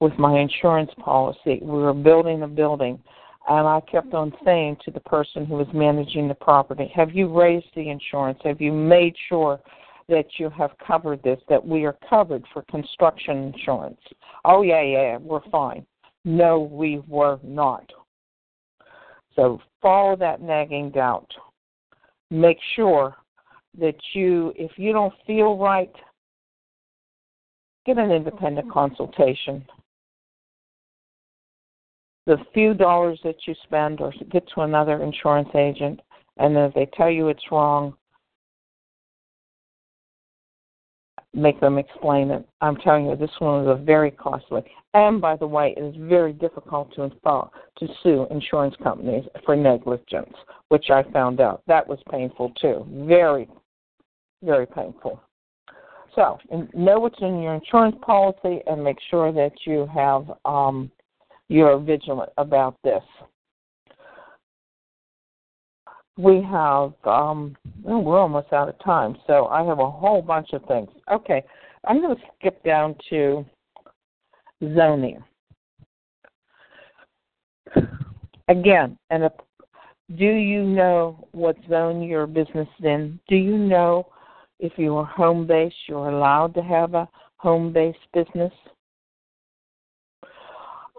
with 0.00 0.12
my 0.18 0.40
insurance 0.40 0.90
policy. 0.98 1.60
We 1.62 1.78
were 1.78 1.94
building 1.94 2.42
a 2.42 2.48
building, 2.48 2.98
and 3.48 3.66
I 3.66 3.80
kept 3.80 4.12
on 4.12 4.34
saying 4.44 4.78
to 4.84 4.90
the 4.90 5.00
person 5.00 5.46
who 5.46 5.54
was 5.54 5.68
managing 5.72 6.26
the 6.26 6.34
property, 6.34 6.90
Have 6.96 7.12
you 7.12 7.32
raised 7.32 7.68
the 7.76 7.88
insurance? 7.88 8.40
Have 8.42 8.60
you 8.60 8.72
made 8.72 9.14
sure 9.28 9.60
that 10.08 10.26
you 10.38 10.50
have 10.50 10.70
covered 10.86 11.22
this, 11.22 11.40
that 11.48 11.64
we 11.64 11.84
are 11.84 11.96
covered 12.08 12.44
for 12.52 12.62
construction 12.70 13.52
insurance. 13.54 14.00
Oh, 14.44 14.62
yeah, 14.62 14.82
yeah, 14.82 15.16
we're 15.18 15.48
fine. 15.50 15.86
No, 16.24 16.60
we 16.60 17.02
were 17.08 17.38
not. 17.42 17.90
So 19.36 19.60
follow 19.82 20.16
that 20.16 20.40
nagging 20.40 20.90
doubt. 20.90 21.30
Make 22.30 22.58
sure 22.76 23.16
that 23.78 23.96
you, 24.12 24.52
if 24.56 24.72
you 24.76 24.92
don't 24.92 25.14
feel 25.26 25.58
right, 25.58 25.92
get 27.86 27.98
an 27.98 28.10
independent 28.10 28.68
mm-hmm. 28.68 28.72
consultation. 28.72 29.64
The 32.26 32.38
few 32.54 32.72
dollars 32.72 33.20
that 33.24 33.36
you 33.46 33.54
spend, 33.64 34.00
or 34.00 34.12
get 34.30 34.48
to 34.54 34.62
another 34.62 35.02
insurance 35.02 35.50
agent, 35.54 36.00
and 36.38 36.56
if 36.56 36.72
they 36.74 36.88
tell 36.94 37.10
you 37.10 37.28
it's 37.28 37.50
wrong, 37.50 37.94
make 41.34 41.60
them 41.60 41.78
explain 41.78 42.30
it. 42.30 42.46
I'm 42.60 42.76
telling 42.76 43.06
you, 43.06 43.16
this 43.16 43.30
one 43.38 43.62
is 43.62 43.68
a 43.68 43.74
very 43.74 44.10
costly. 44.10 44.62
And 44.94 45.20
by 45.20 45.36
the 45.36 45.46
way, 45.46 45.74
it 45.76 45.82
is 45.82 45.94
very 45.98 46.32
difficult 46.32 46.94
to 46.94 47.02
install 47.02 47.52
to 47.78 47.88
sue 48.02 48.26
insurance 48.30 48.74
companies 48.82 49.24
for 49.44 49.56
negligence, 49.56 50.34
which 50.68 50.90
I 50.90 51.02
found 51.12 51.40
out. 51.40 51.62
That 51.66 51.86
was 51.86 51.98
painful 52.10 52.52
too. 52.60 52.86
Very, 53.06 53.48
very 54.42 54.66
painful. 54.66 55.20
So, 56.14 56.38
know 56.74 57.00
what's 57.00 57.20
in 57.20 57.42
your 57.42 57.54
insurance 57.54 57.96
policy 58.02 58.60
and 58.68 58.84
make 58.84 58.98
sure 59.10 59.32
that 59.32 59.52
you 59.66 59.88
have 59.92 60.30
um, 60.44 60.92
you're 61.48 61.78
vigilant 61.78 62.30
about 62.38 62.76
this 62.84 63.02
we 66.16 66.40
have 66.42 66.92
um 67.04 67.56
we're 67.82 68.18
almost 68.18 68.52
out 68.52 68.68
of 68.68 68.78
time 68.84 69.16
so 69.26 69.46
i 69.46 69.64
have 69.64 69.80
a 69.80 69.90
whole 69.90 70.22
bunch 70.22 70.52
of 70.52 70.64
things. 70.66 70.88
Okay 71.10 71.42
i'm 71.86 72.00
going 72.00 72.16
to 72.16 72.22
skip 72.38 72.62
down 72.64 72.94
to 73.10 73.44
zoning. 74.74 75.22
Again 78.48 78.96
and 79.10 79.28
do 80.16 80.26
you 80.26 80.62
know 80.62 81.26
what 81.32 81.56
zone 81.68 82.02
your 82.02 82.26
business 82.26 82.68
is 82.78 82.84
in? 82.84 83.18
Do 83.26 83.36
you 83.36 83.56
know 83.56 84.06
if 84.60 84.72
you 84.76 84.94
are 84.96 85.04
home 85.04 85.46
based 85.46 85.74
you're 85.88 86.10
allowed 86.10 86.54
to 86.54 86.62
have 86.62 86.94
a 86.94 87.08
home 87.36 87.72
based 87.72 87.98
business 88.12 88.52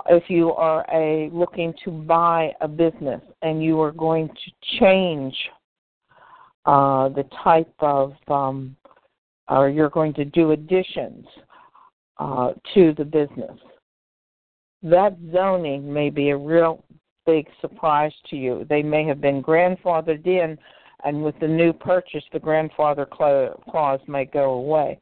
if 0.08 0.30
you 0.30 0.52
are 0.52 0.86
a 0.94 1.30
looking 1.34 1.74
to 1.84 1.92
buy 1.92 2.52
a 2.62 2.68
business 2.68 3.22
and 3.42 3.64
you 3.64 3.80
are 3.82 3.92
going 3.92 4.28
to 4.28 4.80
change 4.80 5.36
uh, 6.66 7.10
the 7.10 7.26
type 7.44 7.74
of 7.80 8.14
um, 8.28 8.76
or 9.48 9.70
you're 9.70 9.90
going 9.90 10.14
to 10.14 10.26
do 10.26 10.52
additions 10.52 11.26
uh, 12.18 12.54
to 12.74 12.94
the 12.98 13.06
business 13.06 13.60
that 14.86 15.18
zoning 15.34 15.92
may 15.92 16.12
be 16.12 16.30
a 16.30 16.38
real 16.38 16.84
big 17.26 17.48
surprise 17.60 18.14
to 18.30 18.36
you. 18.36 18.66
They 18.70 18.84
may 18.84 19.04
have 19.06 19.20
been 19.20 19.42
grandfathered 19.42 20.26
in 20.28 20.58
and 21.04 21.24
with 21.24 21.38
the 21.40 21.48
new 21.48 21.74
purchase 21.74 22.24
the 22.32 22.40
grandfather 22.40 23.06
clause 23.06 24.00
may 24.08 24.26
go 24.26 24.52
away. 24.52 25.00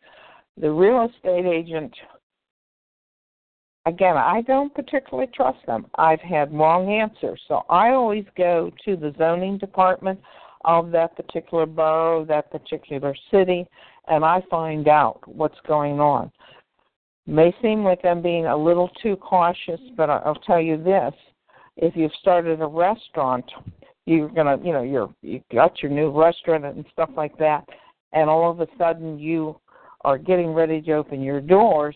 The 0.57 0.71
real 0.71 1.09
estate 1.09 1.45
agent 1.45 1.93
again, 3.85 4.17
I 4.17 4.41
don't 4.41 4.73
particularly 4.73 5.29
trust 5.33 5.65
them. 5.65 5.85
I've 5.95 6.21
had 6.21 6.53
wrong 6.53 6.89
answers. 6.89 7.41
So 7.47 7.63
I 7.69 7.89
always 7.89 8.25
go 8.37 8.71
to 8.85 8.95
the 8.95 9.13
zoning 9.17 9.57
department 9.57 10.19
of 10.65 10.91
that 10.91 11.15
particular 11.15 11.65
borough, 11.65 12.25
that 12.25 12.49
particular 12.51 13.15
city, 13.29 13.67
and 14.07 14.23
I 14.23 14.41
find 14.49 14.87
out 14.87 15.19
what's 15.27 15.59
going 15.67 15.99
on. 15.99 16.31
may 17.27 17.53
seem 17.61 17.83
like 17.83 18.05
I'm 18.05 18.21
being 18.21 18.45
a 18.45 18.55
little 18.55 18.89
too 19.01 19.15
cautious, 19.17 19.79
but 19.97 20.09
I'll 20.09 20.35
tell 20.35 20.61
you 20.61 20.81
this. 20.81 21.13
If 21.75 21.95
you've 21.95 22.11
started 22.21 22.61
a 22.61 22.67
restaurant, 22.67 23.45
you're 24.05 24.29
gonna, 24.29 24.57
you 24.63 24.73
know, 24.73 24.83
you're 24.83 25.13
you 25.21 25.41
got 25.51 25.81
your 25.81 25.91
new 25.91 26.11
restaurant 26.11 26.65
and 26.65 26.85
stuff 26.91 27.09
like 27.15 27.37
that, 27.39 27.67
and 28.11 28.29
all 28.29 28.51
of 28.51 28.59
a 28.59 28.67
sudden 28.77 29.17
you 29.17 29.59
are 30.01 30.17
getting 30.17 30.53
ready 30.53 30.81
to 30.81 30.93
open 30.93 31.21
your 31.21 31.41
doors 31.41 31.95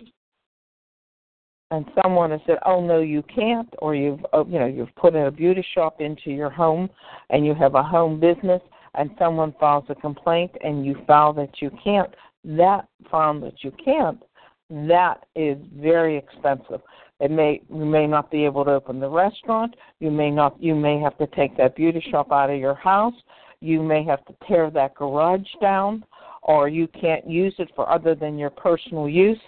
and 1.71 1.85
someone 2.01 2.31
has 2.31 2.39
said, 2.45 2.57
"Oh 2.65 2.81
no, 2.81 2.99
you 2.99 3.23
can't," 3.23 3.73
or 3.79 3.93
you've 3.93 4.25
oh, 4.33 4.45
you 4.45 4.59
know 4.59 4.65
you've 4.65 4.95
put 4.95 5.15
in 5.15 5.23
a 5.23 5.31
beauty 5.31 5.65
shop 5.73 5.99
into 5.99 6.31
your 6.31 6.49
home, 6.49 6.89
and 7.29 7.45
you 7.45 7.53
have 7.53 7.75
a 7.75 7.83
home 7.83 8.19
business, 8.19 8.61
and 8.95 9.11
someone 9.19 9.53
files 9.59 9.85
a 9.89 9.95
complaint, 9.95 10.51
and 10.63 10.85
you 10.85 10.95
file 11.05 11.33
that 11.33 11.61
you 11.61 11.71
can't. 11.83 12.13
That 12.45 12.87
file 13.11 13.39
that 13.41 13.63
you 13.63 13.71
can't, 13.83 14.23
that 14.69 15.25
is 15.35 15.57
very 15.75 16.17
expensive. 16.17 16.81
It 17.19 17.31
may 17.31 17.61
you 17.69 17.85
may 17.85 18.07
not 18.07 18.31
be 18.31 18.45
able 18.45 18.63
to 18.65 18.71
open 18.71 18.99
the 18.99 19.09
restaurant. 19.09 19.75
You 19.99 20.11
may 20.11 20.31
not. 20.31 20.61
You 20.61 20.75
may 20.75 20.99
have 20.99 21.17
to 21.17 21.27
take 21.27 21.57
that 21.57 21.75
beauty 21.75 22.03
shop 22.11 22.31
out 22.31 22.49
of 22.49 22.59
your 22.59 22.75
house. 22.75 23.15
You 23.59 23.81
may 23.81 24.05
have 24.05 24.23
to 24.25 24.35
tear 24.47 24.69
that 24.71 24.95
garage 24.95 25.47
down, 25.59 26.05
or 26.43 26.69
you 26.69 26.87
can't 26.87 27.27
use 27.29 27.55
it 27.57 27.71
for 27.75 27.89
other 27.89 28.15
than 28.15 28.37
your 28.37 28.51
personal 28.51 29.09
use 29.09 29.39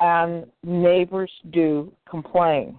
and 0.00 0.46
neighbors 0.62 1.30
do 1.50 1.92
complain. 2.08 2.78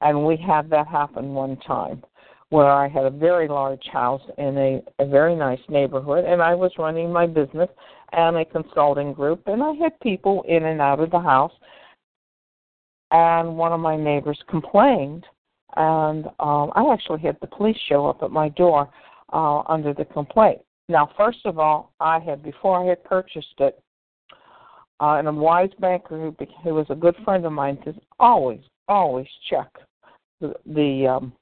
And 0.00 0.24
we 0.24 0.36
had 0.36 0.70
that 0.70 0.86
happen 0.86 1.34
one 1.34 1.56
time 1.58 2.02
where 2.50 2.70
I 2.70 2.88
had 2.88 3.04
a 3.04 3.10
very 3.10 3.46
large 3.46 3.84
house 3.92 4.22
in 4.38 4.56
a, 4.56 4.82
a 5.02 5.06
very 5.06 5.34
nice 5.34 5.60
neighborhood, 5.68 6.24
and 6.24 6.40
I 6.40 6.54
was 6.54 6.72
running 6.78 7.12
my 7.12 7.26
business 7.26 7.68
and 8.12 8.36
a 8.38 8.44
consulting 8.44 9.12
group, 9.12 9.42
and 9.46 9.62
I 9.62 9.72
had 9.72 9.98
people 10.00 10.44
in 10.48 10.64
and 10.64 10.80
out 10.80 11.00
of 11.00 11.10
the 11.10 11.20
house. 11.20 11.52
And 13.10 13.56
one 13.56 13.72
of 13.72 13.80
my 13.80 13.96
neighbors 13.96 14.38
complained, 14.48 15.26
and 15.76 16.26
um, 16.40 16.72
I 16.74 16.90
actually 16.92 17.20
had 17.20 17.36
the 17.40 17.46
police 17.46 17.76
show 17.88 18.06
up 18.06 18.22
at 18.22 18.30
my 18.30 18.48
door 18.50 18.88
uh, 19.32 19.60
under 19.60 19.92
the 19.92 20.04
complaint. 20.06 20.60
Now, 20.88 21.10
first 21.16 21.40
of 21.44 21.58
all, 21.58 21.92
I 22.00 22.18
had 22.18 22.42
before 22.42 22.82
I 22.82 22.86
had 22.86 23.04
purchased 23.04 23.54
it, 23.58 23.82
uh, 25.00 25.14
and 25.14 25.28
a 25.28 25.32
wise 25.32 25.70
banker 25.80 26.18
who, 26.18 26.46
who 26.62 26.74
was 26.74 26.86
a 26.90 26.94
good 26.94 27.14
friend 27.24 27.44
of 27.44 27.52
mine 27.52 27.78
says 27.84 27.94
always, 28.18 28.60
always 28.88 29.26
check 29.48 29.68
the, 30.40 30.54
the 30.66 31.06
um, 31.06 31.32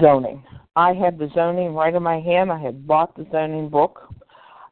zoning. 0.00 0.42
I 0.74 0.94
had 0.94 1.18
the 1.18 1.30
zoning 1.34 1.74
right 1.74 1.94
in 1.94 2.02
my 2.02 2.20
hand. 2.20 2.50
I 2.50 2.60
had 2.60 2.86
bought 2.86 3.16
the 3.16 3.26
zoning 3.30 3.68
book, 3.68 4.12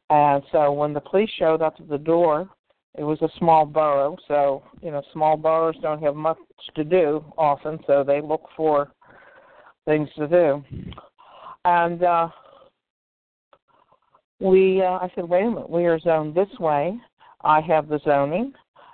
and 0.09 0.43
so 0.51 0.71
when 0.73 0.93
the 0.93 0.99
police 0.99 1.29
showed 1.37 1.61
up 1.61 1.75
at 1.79 1.87
the 1.87 1.97
door, 1.97 2.49
it 2.97 3.03
was 3.03 3.21
a 3.21 3.29
small 3.37 3.65
borough. 3.65 4.17
So 4.27 4.63
you 4.81 4.91
know, 4.91 5.01
small 5.13 5.37
boroughs 5.37 5.77
don't 5.81 6.03
have 6.03 6.15
much 6.15 6.37
to 6.75 6.83
do 6.83 7.23
often, 7.37 7.79
so 7.87 8.03
they 8.03 8.19
look 8.19 8.47
for 8.57 8.91
things 9.85 10.09
to 10.17 10.27
do. 10.27 10.63
And 11.63 12.03
uh, 12.03 12.29
we, 14.39 14.81
uh, 14.81 14.97
I 14.99 15.11
said, 15.13 15.29
wait 15.29 15.43
a 15.43 15.49
minute, 15.49 15.69
we 15.69 15.85
are 15.85 15.99
zoned 15.99 16.33
this 16.33 16.49
way 16.59 16.99
I 17.43 17.61
have 17.61 17.87
the 17.87 17.99
zoning, 18.03 18.53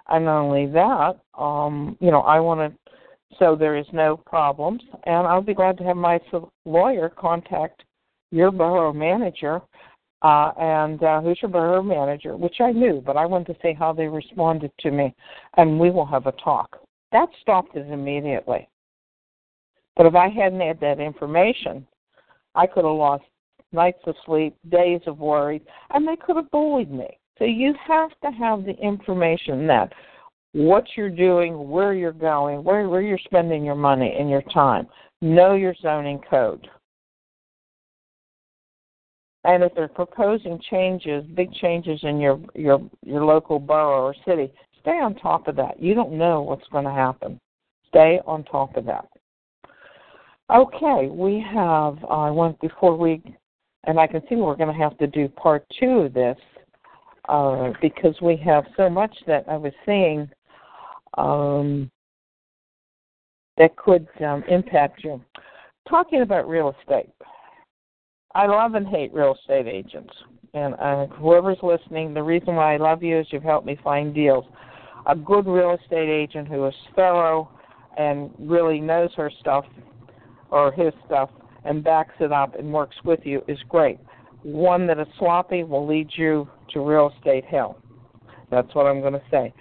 and 0.10 0.26
not 0.26 0.42
only 0.42 0.66
that, 0.68 1.20
um, 1.38 1.98
you 2.00 2.12
know, 2.12 2.22
I 2.22 2.40
want 2.40 2.60
to 2.74 2.92
so 3.40 3.56
there 3.56 3.76
is 3.76 3.86
no 3.92 4.18
problems, 4.18 4.82
and 5.06 5.28
I'll 5.28 5.42
be 5.42 5.54
glad 5.54 5.78
to 5.78 5.84
have 5.84 5.98
my 5.98 6.20
lawyer 6.66 7.10
contact 7.10 7.84
your 8.32 8.52
borough 8.52 8.94
manager. 8.94 9.62
Uh, 10.24 10.52
and 10.60 11.04
uh, 11.04 11.22
who's 11.22 11.38
your 11.42 11.52
borough 11.52 11.84
manager? 11.84 12.36
Which 12.36 12.56
I 12.60 12.72
knew, 12.72 13.04
but 13.06 13.18
I 13.18 13.26
wanted 13.26 13.54
to 13.54 13.60
see 13.62 13.74
how 13.74 13.94
they 13.94 14.08
responded 14.08 14.72
to 14.80 14.92
me, 14.92 15.14
and 15.58 15.80
we 15.80 15.92
will 15.92 16.08
have 16.08 16.26
a 16.26 16.32
talk. 16.44 16.80
That 17.12 17.30
stopped 17.42 17.76
it 17.76 17.92
immediately. 17.92 18.68
But 19.96 20.08
if 20.08 20.16
I 20.16 20.30
hadn't 20.30 20.62
had 20.62 20.80
that 20.80 21.00
information, 21.00 21.86
I 22.56 22.66
could 22.66 22.86
have 22.86 22.96
lost 22.96 23.26
nights 23.72 24.02
of 24.08 24.16
sleep, 24.26 24.56
days 24.70 25.02
of 25.06 25.20
worry, 25.20 25.62
and 25.92 26.08
they 26.08 26.16
could 26.16 26.38
have 26.38 26.50
bullied 26.50 26.92
me. 26.92 27.20
So 27.40 27.46
you 27.46 27.74
have 27.88 28.12
to 28.24 28.32
have 28.32 28.66
the 28.66 28.76
information 28.78 29.68
that 29.68 29.94
what 30.54 30.86
you're 30.96 31.10
doing, 31.10 31.70
where 31.70 31.94
you're 31.94 32.12
going, 32.12 32.64
where 32.64 32.90
where 32.90 33.02
you're 33.02 33.20
spending 33.26 33.64
your 33.64 33.76
money 33.76 34.16
and 34.18 34.30
your 34.30 34.42
time. 34.54 34.88
Know 35.22 35.54
your 35.54 35.76
zoning 35.82 36.20
code. 36.30 36.68
And 39.44 39.64
if 39.64 39.74
they're 39.76 39.88
proposing 39.88 40.60
changes, 40.70 41.24
big 41.36 41.54
changes 41.54 42.00
in 42.04 42.20
your 42.20 42.40
your 42.56 42.82
your 43.06 43.24
local 43.24 43.60
borough 43.60 44.08
or 44.08 44.16
city, 44.26 44.52
stay 44.82 45.00
on 45.00 45.16
top 45.16 45.48
of 45.48 45.56
that. 45.58 45.82
You 45.82 45.94
don't 45.94 46.18
know 46.18 46.42
what's 46.42 46.68
going 46.70 46.86
to 46.86 46.92
happen. 46.92 47.40
Stay 47.90 48.20
on 48.26 48.44
top 48.44 48.76
of 48.76 48.86
that. 48.86 49.08
Okay, 50.50 51.08
we 51.12 51.44
have 51.54 52.04
I 52.10 52.30
uh, 52.30 52.34
went 52.34 52.60
before 52.62 52.98
we 52.98 53.22
and 53.84 54.00
I 54.00 54.08
can 54.08 54.22
see 54.28 54.36
we're 54.36 54.56
going 54.56 54.74
to 54.74 54.84
have 54.84 54.98
to 54.98 55.08
do 55.08 55.28
part 55.30 55.66
two 55.80 56.00
of 56.00 56.14
this 56.14 56.38
uh, 57.28 57.74
because 57.82 58.16
we 58.22 58.38
have 58.38 58.66
so 58.76 58.90
much 58.90 59.16
that 59.28 59.46
I 59.48 59.58
was 59.58 59.74
seeing 59.86 60.30
um, 61.18 61.90
that 63.58 63.76
could 63.76 64.08
um, 64.24 64.44
impact 64.48 65.04
you. 65.04 65.22
Talking 65.90 66.22
about 66.22 66.48
real 66.48 66.76
estate, 66.82 67.10
I 68.36 68.46
love 68.46 68.76
and 68.76 68.88
hate 68.88 69.14
real 69.14 69.36
estate 69.36 69.68
agents. 69.68 70.14
And 70.54 70.76
uh, 70.76 71.08
whoever's 71.08 71.58
listening, 71.62 72.14
the 72.14 72.24
reason 72.24 72.56
why 72.56 72.74
I 72.74 72.78
love 72.78 73.04
you 73.04 73.20
is 73.20 73.28
you've 73.30 73.44
helped 73.44 73.66
me 73.66 73.78
find 73.84 74.14
deals. 74.14 74.46
A 75.08 75.16
good 75.16 75.48
real 75.48 75.78
estate 75.82 76.10
agent 76.10 76.48
who 76.48 76.66
is 76.68 76.74
thorough 76.96 77.50
and 77.98 78.30
really 78.40 78.80
knows 78.80 79.10
her 79.16 79.32
stuff 79.40 79.66
or 80.52 80.72
his 80.72 80.94
stuff 81.06 81.30
and 81.66 81.84
backs 81.84 82.14
it 82.20 82.32
up 82.32 82.58
and 82.58 82.72
works 82.72 82.96
with 83.04 83.20
you 83.24 83.42
is 83.48 83.58
great. 83.70 84.00
One 84.44 84.88
that 84.88 85.00
is 85.00 85.08
sloppy 85.20 85.64
will 85.64 85.88
lead 85.88 86.10
you 86.16 86.48
to 86.74 86.82
real 86.82 87.12
estate 87.16 87.46
hell. 87.46 87.78
That's 88.50 88.74
what 88.74 88.86
I'm 88.86 89.02
going 89.02 89.14
to 89.14 89.22
say. 89.30 89.54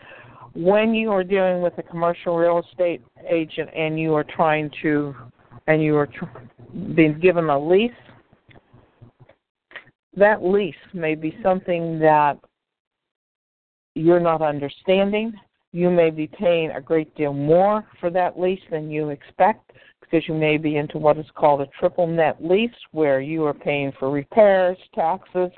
When 0.54 0.94
you 0.94 1.10
are 1.10 1.24
dealing 1.24 1.60
with 1.60 1.76
a 1.78 1.82
commercial 1.82 2.36
real 2.36 2.62
estate 2.70 3.02
agent 3.28 3.68
and 3.76 3.98
you 3.98 4.14
are 4.14 4.24
trying 4.24 4.70
to, 4.82 5.14
and 5.66 5.82
you 5.82 5.96
are 5.96 6.06
tr- 6.06 6.24
being 6.94 7.18
given 7.20 7.44
a 7.46 7.58
lease, 7.58 7.90
that 10.16 10.42
lease 10.42 10.74
may 10.94 11.14
be 11.14 11.36
something 11.42 11.98
that 11.98 12.38
you're 13.94 14.20
not 14.20 14.40
understanding. 14.40 15.32
You 15.72 15.90
may 15.90 16.10
be 16.10 16.26
paying 16.26 16.70
a 16.70 16.80
great 16.80 17.14
deal 17.16 17.34
more 17.34 17.84
for 18.00 18.08
that 18.10 18.38
lease 18.38 18.62
than 18.70 18.90
you 18.90 19.10
expect 19.10 19.72
because 20.00 20.26
you 20.28 20.34
may 20.34 20.56
be 20.56 20.76
into 20.76 20.98
what 20.98 21.18
is 21.18 21.26
called 21.34 21.60
a 21.60 21.66
triple 21.78 22.06
net 22.06 22.36
lease 22.42 22.70
where 22.92 23.20
you 23.20 23.44
are 23.44 23.52
paying 23.52 23.92
for 23.98 24.10
repairs, 24.10 24.78
taxes, 24.94 25.50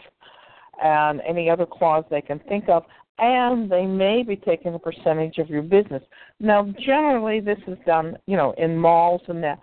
and 0.82 1.20
any 1.26 1.48
other 1.50 1.66
clause 1.66 2.04
they 2.10 2.20
can 2.20 2.38
think 2.48 2.68
of, 2.68 2.84
and 3.18 3.70
they 3.70 3.84
may 3.84 4.22
be 4.22 4.36
taking 4.36 4.74
a 4.74 4.78
percentage 4.78 5.38
of 5.38 5.48
your 5.48 5.62
business. 5.62 6.02
Now, 6.40 6.72
generally, 6.84 7.40
this 7.40 7.58
is 7.66 7.78
done, 7.86 8.16
you 8.26 8.36
know, 8.36 8.54
in 8.58 8.76
malls 8.76 9.22
and 9.28 9.42
that, 9.42 9.58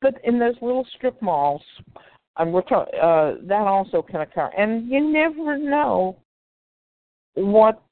but 0.00 0.14
in 0.24 0.38
those 0.38 0.56
little 0.60 0.86
strip 0.96 1.20
malls, 1.22 1.62
and 2.38 2.52
we're 2.52 2.62
talk, 2.62 2.88
uh, 3.00 3.34
that 3.42 3.66
also 3.66 4.02
can 4.02 4.20
occur, 4.20 4.50
and 4.56 4.88
you 4.88 5.00
never 5.00 5.56
know 5.56 6.16
what 7.34 7.82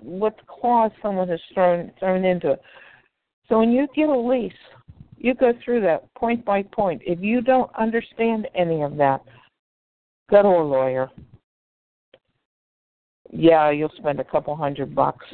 what 0.00 0.38
clause 0.46 0.92
someone 1.02 1.28
has 1.28 1.40
thrown 1.52 1.90
thrown 1.98 2.24
into 2.24 2.52
it. 2.52 2.62
So 3.48 3.58
when 3.58 3.72
you 3.72 3.88
get 3.96 4.08
a 4.08 4.16
lease 4.16 4.52
you 5.18 5.34
go 5.34 5.52
through 5.64 5.80
that 5.82 6.12
point 6.14 6.44
by 6.44 6.62
point. 6.62 7.02
If 7.04 7.20
you 7.20 7.40
don't 7.40 7.70
understand 7.78 8.48
any 8.54 8.82
of 8.82 8.96
that, 8.96 9.20
go 10.30 10.42
to 10.42 10.48
a 10.48 10.62
lawyer. 10.62 11.10
Yeah, 13.30 13.70
you'll 13.70 13.92
spend 13.98 14.20
a 14.20 14.24
couple 14.24 14.56
hundred 14.56 14.94
bucks, 14.94 15.26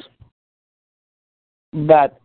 but 1.73 2.19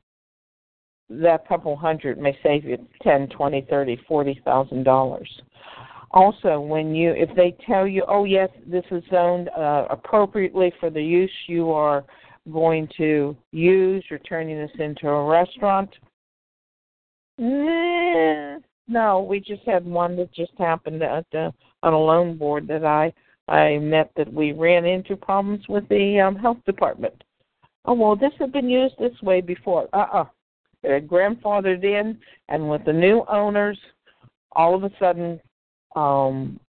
that 1.08 1.46
couple 1.48 1.76
hundred 1.76 2.18
may 2.18 2.36
save 2.42 2.64
you 2.64 2.78
ten, 3.02 3.28
twenty, 3.28 3.66
thirty, 3.68 3.98
forty 4.08 4.40
thousand 4.44 4.84
dollars. 4.84 5.30
Also, 6.12 6.58
when 6.60 6.94
you 6.94 7.12
if 7.12 7.34
they 7.36 7.56
tell 7.66 7.86
you, 7.86 8.04
oh 8.08 8.24
yes, 8.24 8.48
this 8.66 8.84
is 8.90 9.02
zoned 9.10 9.48
uh, 9.56 9.86
appropriately 9.90 10.72
for 10.80 10.90
the 10.90 11.02
use 11.02 11.30
you 11.46 11.70
are 11.70 12.04
going 12.52 12.88
to 12.96 13.36
use, 13.52 14.04
you're 14.10 14.18
turning 14.20 14.56
this 14.56 14.70
into 14.78 15.08
a 15.08 15.24
restaurant 15.24 15.90
no, 18.90 19.26
we 19.28 19.40
just 19.40 19.62
had 19.64 19.84
one 19.86 20.16
that 20.16 20.32
just 20.34 20.52
happened 20.58 21.02
at 21.02 21.24
uh, 21.34 21.50
on 21.82 21.92
a 21.94 21.98
loan 21.98 22.36
board 22.36 22.68
that 22.68 22.84
I 22.84 23.12
I 23.50 23.78
met 23.78 24.10
that 24.16 24.32
we 24.32 24.52
ran 24.52 24.84
into 24.84 25.16
problems 25.16 25.68
with 25.68 25.88
the 25.88 26.20
um, 26.20 26.36
health 26.36 26.58
department. 26.66 27.22
Oh 27.84 27.94
well, 27.94 28.16
this 28.16 28.32
had 28.38 28.52
been 28.52 28.68
used 28.68 28.94
this 28.98 29.20
way 29.22 29.40
before. 29.40 29.88
Uh 29.92 29.98
uh-uh. 29.98 30.22
uh 30.22 30.24
It 30.82 30.92
had 30.92 31.08
grandfathered 31.08 31.84
in, 31.84 32.18
and 32.48 32.70
with 32.70 32.84
the 32.84 32.92
new 32.92 33.24
owners, 33.28 33.78
all 34.52 34.74
of 34.74 34.84
a 34.84 34.90
sudden, 34.98 35.40
um, 35.96 36.60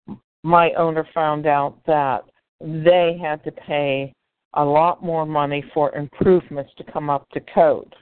my 0.43 0.71
owner 0.73 1.07
found 1.13 1.45
out 1.45 1.77
that 1.85 2.23
they 2.59 3.17
had 3.21 3.43
to 3.43 3.51
pay 3.51 4.13
a 4.55 4.63
lot 4.63 5.03
more 5.03 5.25
money 5.25 5.63
for 5.73 5.95
improvements 5.95 6.71
to 6.77 6.91
come 6.91 7.09
up 7.09 7.27
to 7.29 7.39
code 7.53 7.95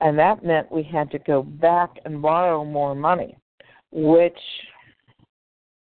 and 0.00 0.18
that 0.18 0.44
meant 0.44 0.70
we 0.70 0.82
had 0.82 1.10
to 1.10 1.18
go 1.20 1.42
back 1.42 1.90
and 2.04 2.22
borrow 2.22 2.64
more 2.64 2.94
money, 2.94 3.36
which 3.90 4.38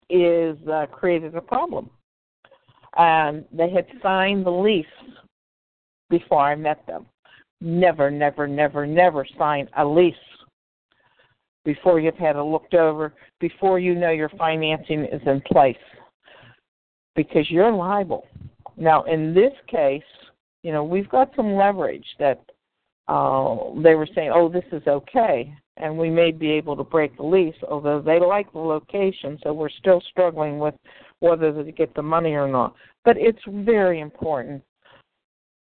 is 0.10 0.58
uh, 0.68 0.86
created 0.92 1.36
a 1.36 1.42
problem. 1.42 1.90
And 2.98 3.44
they 3.52 3.70
had 3.70 3.88
signed 4.02 4.46
the 4.46 4.52
lease 4.52 4.86
before 6.10 6.42
I 6.42 6.56
met 6.56 6.86
them. 6.88 7.06
Never, 7.62 8.12
never, 8.12 8.48
never, 8.48 8.86
never 8.86 9.26
sign 9.38 9.68
a 9.78 9.86
lease 9.86 10.16
before 11.64 12.00
you've 12.00 12.16
had 12.16 12.36
it 12.36 12.44
looked 12.44 12.76
over, 12.76 13.14
before 13.40 13.80
you 13.80 13.96
know 13.96 14.12
your 14.12 14.30
financing 14.30 15.06
is 15.06 15.22
in 15.26 15.42
place, 15.52 15.76
because 17.16 17.50
you're 17.50 17.72
liable. 17.72 18.28
Now, 18.78 19.04
in 19.04 19.34
this 19.34 19.54
case, 19.68 20.04
you 20.62 20.72
know, 20.72 20.84
we've 20.84 21.10
got 21.10 21.32
some 21.36 21.56
leverage 21.56 22.06
that 22.20 22.40
uh, 23.08 23.56
they 23.84 23.96
were 23.96 24.08
saying, 24.16 24.32
"Oh, 24.34 24.50
this 24.50 24.66
is 24.72 24.86
okay," 24.88 25.54
and 25.78 25.98
we 25.98 26.10
may 26.10 26.32
be 26.32 26.52
able 26.52 26.76
to 26.76 26.84
break 26.84 27.16
the 27.18 27.24
lease. 27.24 27.56
Although 27.70 28.02
they 28.02 28.20
like 28.20 28.52
the 28.52 28.60
location, 28.60 29.38
so 29.44 29.54
we're 29.54 29.70
still 29.70 30.02
struggling 30.10 30.60
with 30.60 30.76
whether 31.20 31.52
to 31.52 31.72
get 31.72 31.94
the 31.94 32.02
money 32.02 32.34
or 32.34 32.48
not. 32.48 32.76
But 33.04 33.18
it's 33.18 33.42
very 33.48 34.00
important 34.00 34.64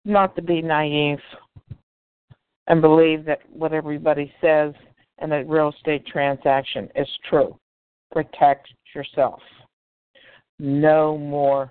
not 0.05 0.35
to 0.37 0.43
be 0.43 0.63
naive 0.63 1.19
and 2.67 2.81
believe 2.81 3.25
that 3.25 3.41
what 3.51 3.73
everybody 3.73 4.33
says 4.41 4.73
in 5.21 5.33
a 5.33 5.45
real 5.45 5.73
estate 5.77 6.07
transaction 6.07 6.89
is 6.95 7.09
true. 7.29 7.57
Protect 8.13 8.69
yourself. 8.95 9.41
No 10.59 11.17
more 11.19 11.71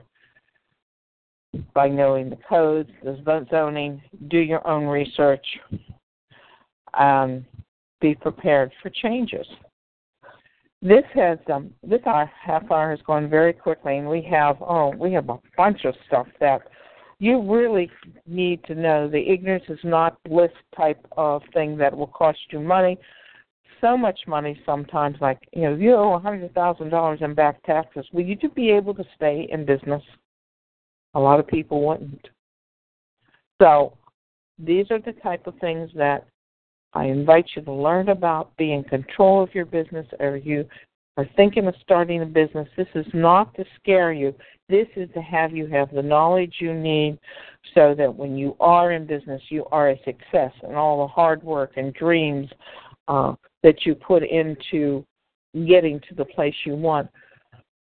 by 1.74 1.88
knowing 1.88 2.30
the 2.30 2.38
codes, 2.48 2.90
the 3.04 3.46
zoning, 3.50 4.02
do 4.28 4.38
your 4.38 4.66
own 4.68 4.86
research, 4.86 5.46
um, 6.98 7.46
be 8.02 8.16
prepared 8.16 8.72
for 8.82 8.90
changes. 8.90 9.46
This 10.82 11.04
has 11.14 11.38
um, 11.52 11.72
this 11.84 12.00
our 12.06 12.32
half 12.42 12.72
hour 12.72 12.92
has 12.92 13.02
gone 13.06 13.30
very 13.30 13.52
quickly, 13.52 13.98
and 13.98 14.08
we 14.08 14.22
have 14.32 14.62
oh 14.62 14.94
we 14.98 15.12
have 15.12 15.30
a 15.30 15.38
bunch 15.58 15.84
of 15.84 15.94
stuff 16.08 16.28
that 16.40 16.62
you 17.20 17.42
really 17.42 17.92
need 18.26 18.64
to 18.64 18.76
know. 18.76 19.10
The 19.10 19.20
ignorance 19.20 19.66
is 19.68 19.80
not 19.84 20.18
bliss 20.24 20.52
type 20.76 21.06
of 21.18 21.42
thing 21.54 21.76
that 21.78 21.96
will 21.96 22.08
cost 22.08 22.40
you 22.52 22.62
money. 22.62 22.98
So 23.82 23.98
much 23.98 24.22
money 24.26 24.62
sometimes, 24.66 25.18
like 25.20 25.40
you 25.54 25.64
know, 25.64 25.76
you 25.76 25.96
owe 25.96 26.14
a 26.14 26.20
hundred 26.20 26.54
thousand 26.54 26.90
dollars 26.90 27.20
in 27.22 27.34
back 27.34 27.62
taxes. 27.64 28.06
Will 28.14 28.24
you 28.24 28.38
be 28.56 28.70
able 28.70 28.94
to 28.94 29.04
stay 29.18 29.50
in 29.52 29.66
business? 29.66 30.04
A 31.14 31.20
lot 31.20 31.40
of 31.40 31.48
people 31.48 31.86
wouldn't. 31.86 32.28
So 33.62 33.94
these 34.58 34.90
are 34.92 35.00
the 35.00 35.14
type 35.14 35.48
of 35.48 35.56
things 35.60 35.90
that 35.96 36.28
I 36.94 37.06
invite 37.06 37.46
you 37.56 37.62
to 37.64 37.72
learn 37.72 38.10
about, 38.10 38.56
be 38.58 38.74
in 38.74 38.84
control 38.84 39.44
of 39.44 39.54
your 39.54 39.66
business, 39.66 40.08
or 40.20 40.38
you 40.38 40.66
are 41.18 41.28
thinking 41.36 41.68
of 41.68 41.76
starting 41.82 42.22
a 42.22 42.26
business. 42.26 42.68
This 42.78 42.88
is 42.96 43.06
not 43.14 43.54
to 43.56 43.66
scare 43.80 44.14
you. 44.14 44.34
This 44.70 44.88
is 44.96 45.10
to 45.14 45.22
have 45.22 45.52
you 45.52 45.68
have 45.68 45.92
the 45.92 46.02
knowledge 46.02 46.56
you 46.60 46.74
need 46.74 47.20
so 47.76 47.94
that 47.98 48.14
when 48.14 48.38
you 48.38 48.56
are 48.60 48.92
in 48.92 49.06
business, 49.06 49.42
you 49.50 49.66
are 49.72 49.90
a 49.90 50.04
success 50.04 50.54
and 50.64 50.76
all 50.76 51.02
the 51.02 51.08
hard 51.08 51.44
work 51.44 51.74
and 51.76 51.94
dreams 51.94 52.48
uh, 53.08 53.34
that 53.64 53.86
you 53.86 53.96
put 53.96 54.24
into 54.24 55.06
getting 55.68 56.00
to 56.08 56.16
the 56.16 56.26
place 56.26 56.56
you 56.66 56.76
want 56.76 57.10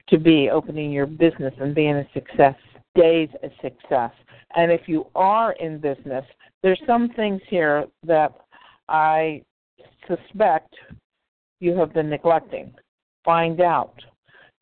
to 0.07 0.19
be, 0.19 0.49
opening 0.49 0.91
your 0.91 1.07
business 1.07 1.53
and 1.59 1.73
being 1.73 1.95
a 1.95 2.07
success 2.13 2.55
days 2.95 3.29
of 3.43 3.51
success. 3.61 4.11
And 4.55 4.71
if 4.71 4.81
you 4.87 5.07
are 5.15 5.53
in 5.53 5.79
business, 5.79 6.25
there's 6.63 6.81
some 6.87 7.09
things 7.15 7.41
here 7.49 7.85
that 8.03 8.33
I 8.89 9.43
suspect 10.07 10.73
you 11.59 11.75
have 11.77 11.93
been 11.93 12.09
neglecting. 12.09 12.73
Find 13.23 13.61
out. 13.61 13.93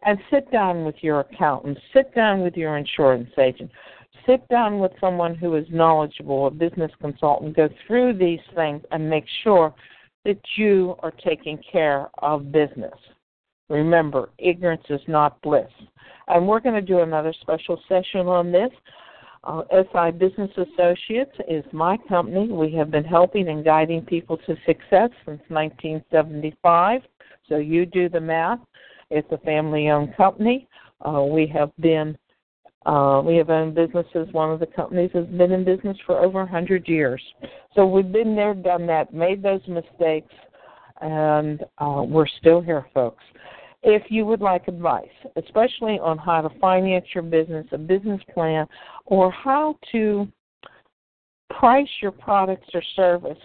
And 0.06 0.18
sit 0.30 0.52
down 0.52 0.84
with 0.84 0.96
your 1.02 1.22
accountant, 1.22 1.78
sit 1.94 2.14
down 2.14 2.42
with 2.42 2.58
your 2.58 2.78
insurance 2.78 3.30
agent, 3.38 3.72
sit 4.26 4.46
down 4.50 4.80
with 4.80 4.92
someone 5.00 5.36
who 5.36 5.56
is 5.56 5.66
knowledgeable, 5.70 6.48
a 6.48 6.52
business 6.52 6.92
consultant, 7.00 7.56
go 7.56 7.70
through 7.88 8.18
these 8.18 8.40
things 8.54 8.82
and 8.92 9.10
make 9.10 9.26
sure 9.44 9.74
that 10.26 10.40
you 10.58 10.96
are 11.00 11.12
taking 11.12 11.58
care 11.72 12.10
of 12.20 12.52
business. 12.52 12.94
Remember, 13.70 14.30
ignorance 14.38 14.84
is 14.90 15.02
not 15.08 15.42
bliss. 15.42 15.70
And 16.28 16.48
we're 16.48 16.60
going 16.60 16.76
to 16.76 16.82
do 16.82 17.00
another 17.00 17.34
special 17.42 17.80
session 17.88 18.28
on 18.28 18.52
this. 18.52 18.72
Uh, 19.44 19.64
SI 19.72 20.12
Business 20.12 20.52
Associates 20.52 21.36
is 21.50 21.66
my 21.74 21.98
company. 22.08 22.48
We 22.48 22.74
have 22.76 22.92
been 22.92 23.04
helping 23.04 23.50
and 23.50 23.64
guiding 23.64 24.02
people 24.06 24.38
to 24.38 24.56
success 24.66 25.10
since 25.26 25.42
1975. 25.50 27.02
So 27.50 27.58
you 27.58 27.86
do 27.86 28.08
the 28.08 28.22
math. 28.22 28.60
It's 29.10 29.28
a 29.32 29.38
family 29.40 29.90
owned 29.90 30.16
company. 30.16 30.68
Uh, 31.02 31.24
we 31.24 31.46
have 31.48 31.72
been 31.80 32.18
uh, 32.86 33.22
we 33.24 33.38
have 33.38 33.50
owned 33.50 33.76
businesses. 33.76 34.28
One 34.34 34.52
of 34.52 34.60
the 34.60 34.66
companies 34.66 35.12
has 35.14 35.26
been 35.28 35.52
in 35.54 35.64
business 35.64 35.98
for 36.06 36.20
over 36.20 36.40
100 36.40 36.88
years. 36.88 37.22
So 37.76 37.86
we've 37.86 38.12
been 38.12 38.36
there, 38.36 38.54
done 38.54 38.86
that, 38.88 39.14
made 39.14 39.42
those 39.42 39.62
mistakes, 39.68 40.34
and 41.02 41.64
uh, 41.78 42.04
we're 42.06 42.28
still 42.40 42.62
here, 42.62 42.86
folks. 42.94 43.24
If 43.84 44.04
you 44.10 44.26
would 44.26 44.40
like 44.40 44.68
advice, 44.70 45.08
especially 45.36 46.00
on 46.00 46.18
how 46.18 46.42
to 46.42 46.60
finance 46.60 47.06
your 47.14 47.24
business, 47.24 47.68
a 47.74 47.78
business 47.78 48.22
plan, 48.34 48.66
or 49.06 49.30
how 49.30 49.78
to 49.92 50.28
price 51.50 51.90
your 52.02 52.12
products 52.12 52.70
or 52.74 52.82
service 52.96 53.38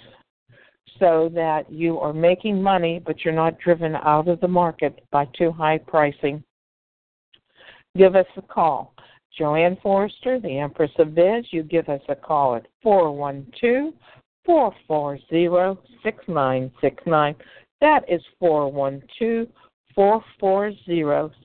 so 0.98 1.30
that 1.34 1.70
you 1.70 1.98
are 1.98 2.12
making 2.12 2.62
money 2.62 3.00
but 3.04 3.24
you're 3.24 3.34
not 3.34 3.58
driven 3.58 3.96
out 3.96 4.28
of 4.28 4.40
the 4.40 4.48
market 4.48 5.04
by 5.10 5.26
too 5.36 5.50
high 5.50 5.78
pricing, 5.78 6.42
give 7.96 8.16
us 8.16 8.26
a 8.36 8.42
call. 8.42 8.94
JoAnn 9.38 9.80
Forrester, 9.82 10.40
the 10.40 10.58
Empress 10.58 10.90
of 10.98 11.14
Biz, 11.14 11.46
you 11.50 11.62
give 11.62 11.88
us 11.88 12.00
a 12.08 12.14
call 12.14 12.56
at 12.56 12.66
412 12.82 13.92
440 14.44 15.80
6969. 16.02 17.34
That 17.80 18.04
is 18.08 18.22
412 18.40 19.48
440 19.48 19.67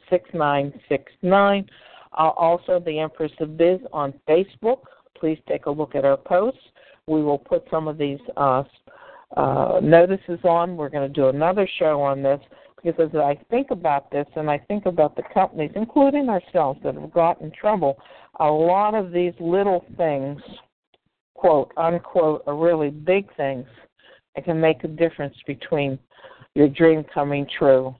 6969. 0.09 1.65
Also, 2.13 2.79
the 2.79 2.99
Empress 2.99 3.31
of 3.39 3.57
Biz 3.57 3.79
on 3.91 4.13
Facebook. 4.27 4.81
Please 5.17 5.39
take 5.47 5.65
a 5.65 5.71
look 5.71 5.95
at 5.95 6.05
our 6.05 6.17
posts. 6.17 6.59
We 7.07 7.23
will 7.23 7.39
put 7.39 7.63
some 7.71 7.87
of 7.87 7.97
these 7.97 8.19
uh, 8.37 8.63
uh, 9.35 9.79
notices 9.81 10.39
on. 10.43 10.77
We're 10.77 10.89
going 10.89 11.07
to 11.07 11.13
do 11.13 11.29
another 11.29 11.67
show 11.79 11.99
on 12.01 12.21
this 12.21 12.39
because 12.83 13.09
as 13.13 13.15
I 13.15 13.39
think 13.49 13.71
about 13.71 14.11
this 14.11 14.27
and 14.35 14.49
I 14.49 14.59
think 14.59 14.85
about 14.85 15.15
the 15.15 15.23
companies, 15.33 15.71
including 15.75 16.29
ourselves, 16.29 16.79
that 16.83 16.93
have 16.95 17.11
got 17.11 17.41
in 17.41 17.51
trouble, 17.51 17.97
a 18.39 18.45
lot 18.45 18.93
of 18.93 19.11
these 19.11 19.33
little 19.39 19.83
things, 19.97 20.39
quote 21.33 21.71
unquote, 21.77 22.43
are 22.45 22.55
really 22.55 22.91
big 22.91 23.35
things 23.35 23.65
that 24.35 24.45
can 24.45 24.61
make 24.61 24.83
a 24.83 24.87
difference 24.87 25.35
between 25.47 25.97
your 26.55 26.69
dream 26.69 27.03
coming 27.13 27.47
true 27.57 27.95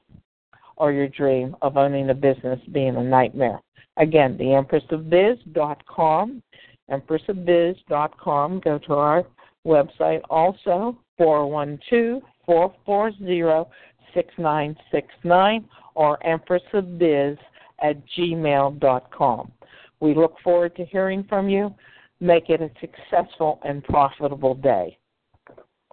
or 0.78 0.92
your 0.92 1.08
dream 1.08 1.56
of 1.62 1.78
owning 1.78 2.10
a 2.10 2.14
business 2.14 2.60
being 2.72 2.96
a 2.96 3.04
nightmare. 3.04 3.60
Again, 3.98 4.38
the 4.38 4.46
empressofbiz.com, 4.46 6.42
empressofbiz.com. 6.90 8.60
Go 8.60 8.80
to 8.80 8.94
our 8.94 9.26
website 9.66 10.22
also, 10.30 10.98
412 11.18 12.22
440 12.46 13.70
6969 14.14 15.68
or 15.96 16.18
empressofbiz 16.20 17.38
at 17.82 17.98
gmail.com. 18.18 19.52
We 20.00 20.14
look 20.14 20.36
forward 20.44 20.76
to 20.76 20.86
hearing 20.86 21.24
from 21.28 21.50
you. 21.50 21.74
Make 22.20 22.50
it 22.50 22.62
a 22.62 22.70
successful 22.80 23.60
and 23.64 23.84
profitable 23.84 24.56
day. 24.56 24.98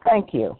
Thank 0.04 0.32
you. 0.32 0.56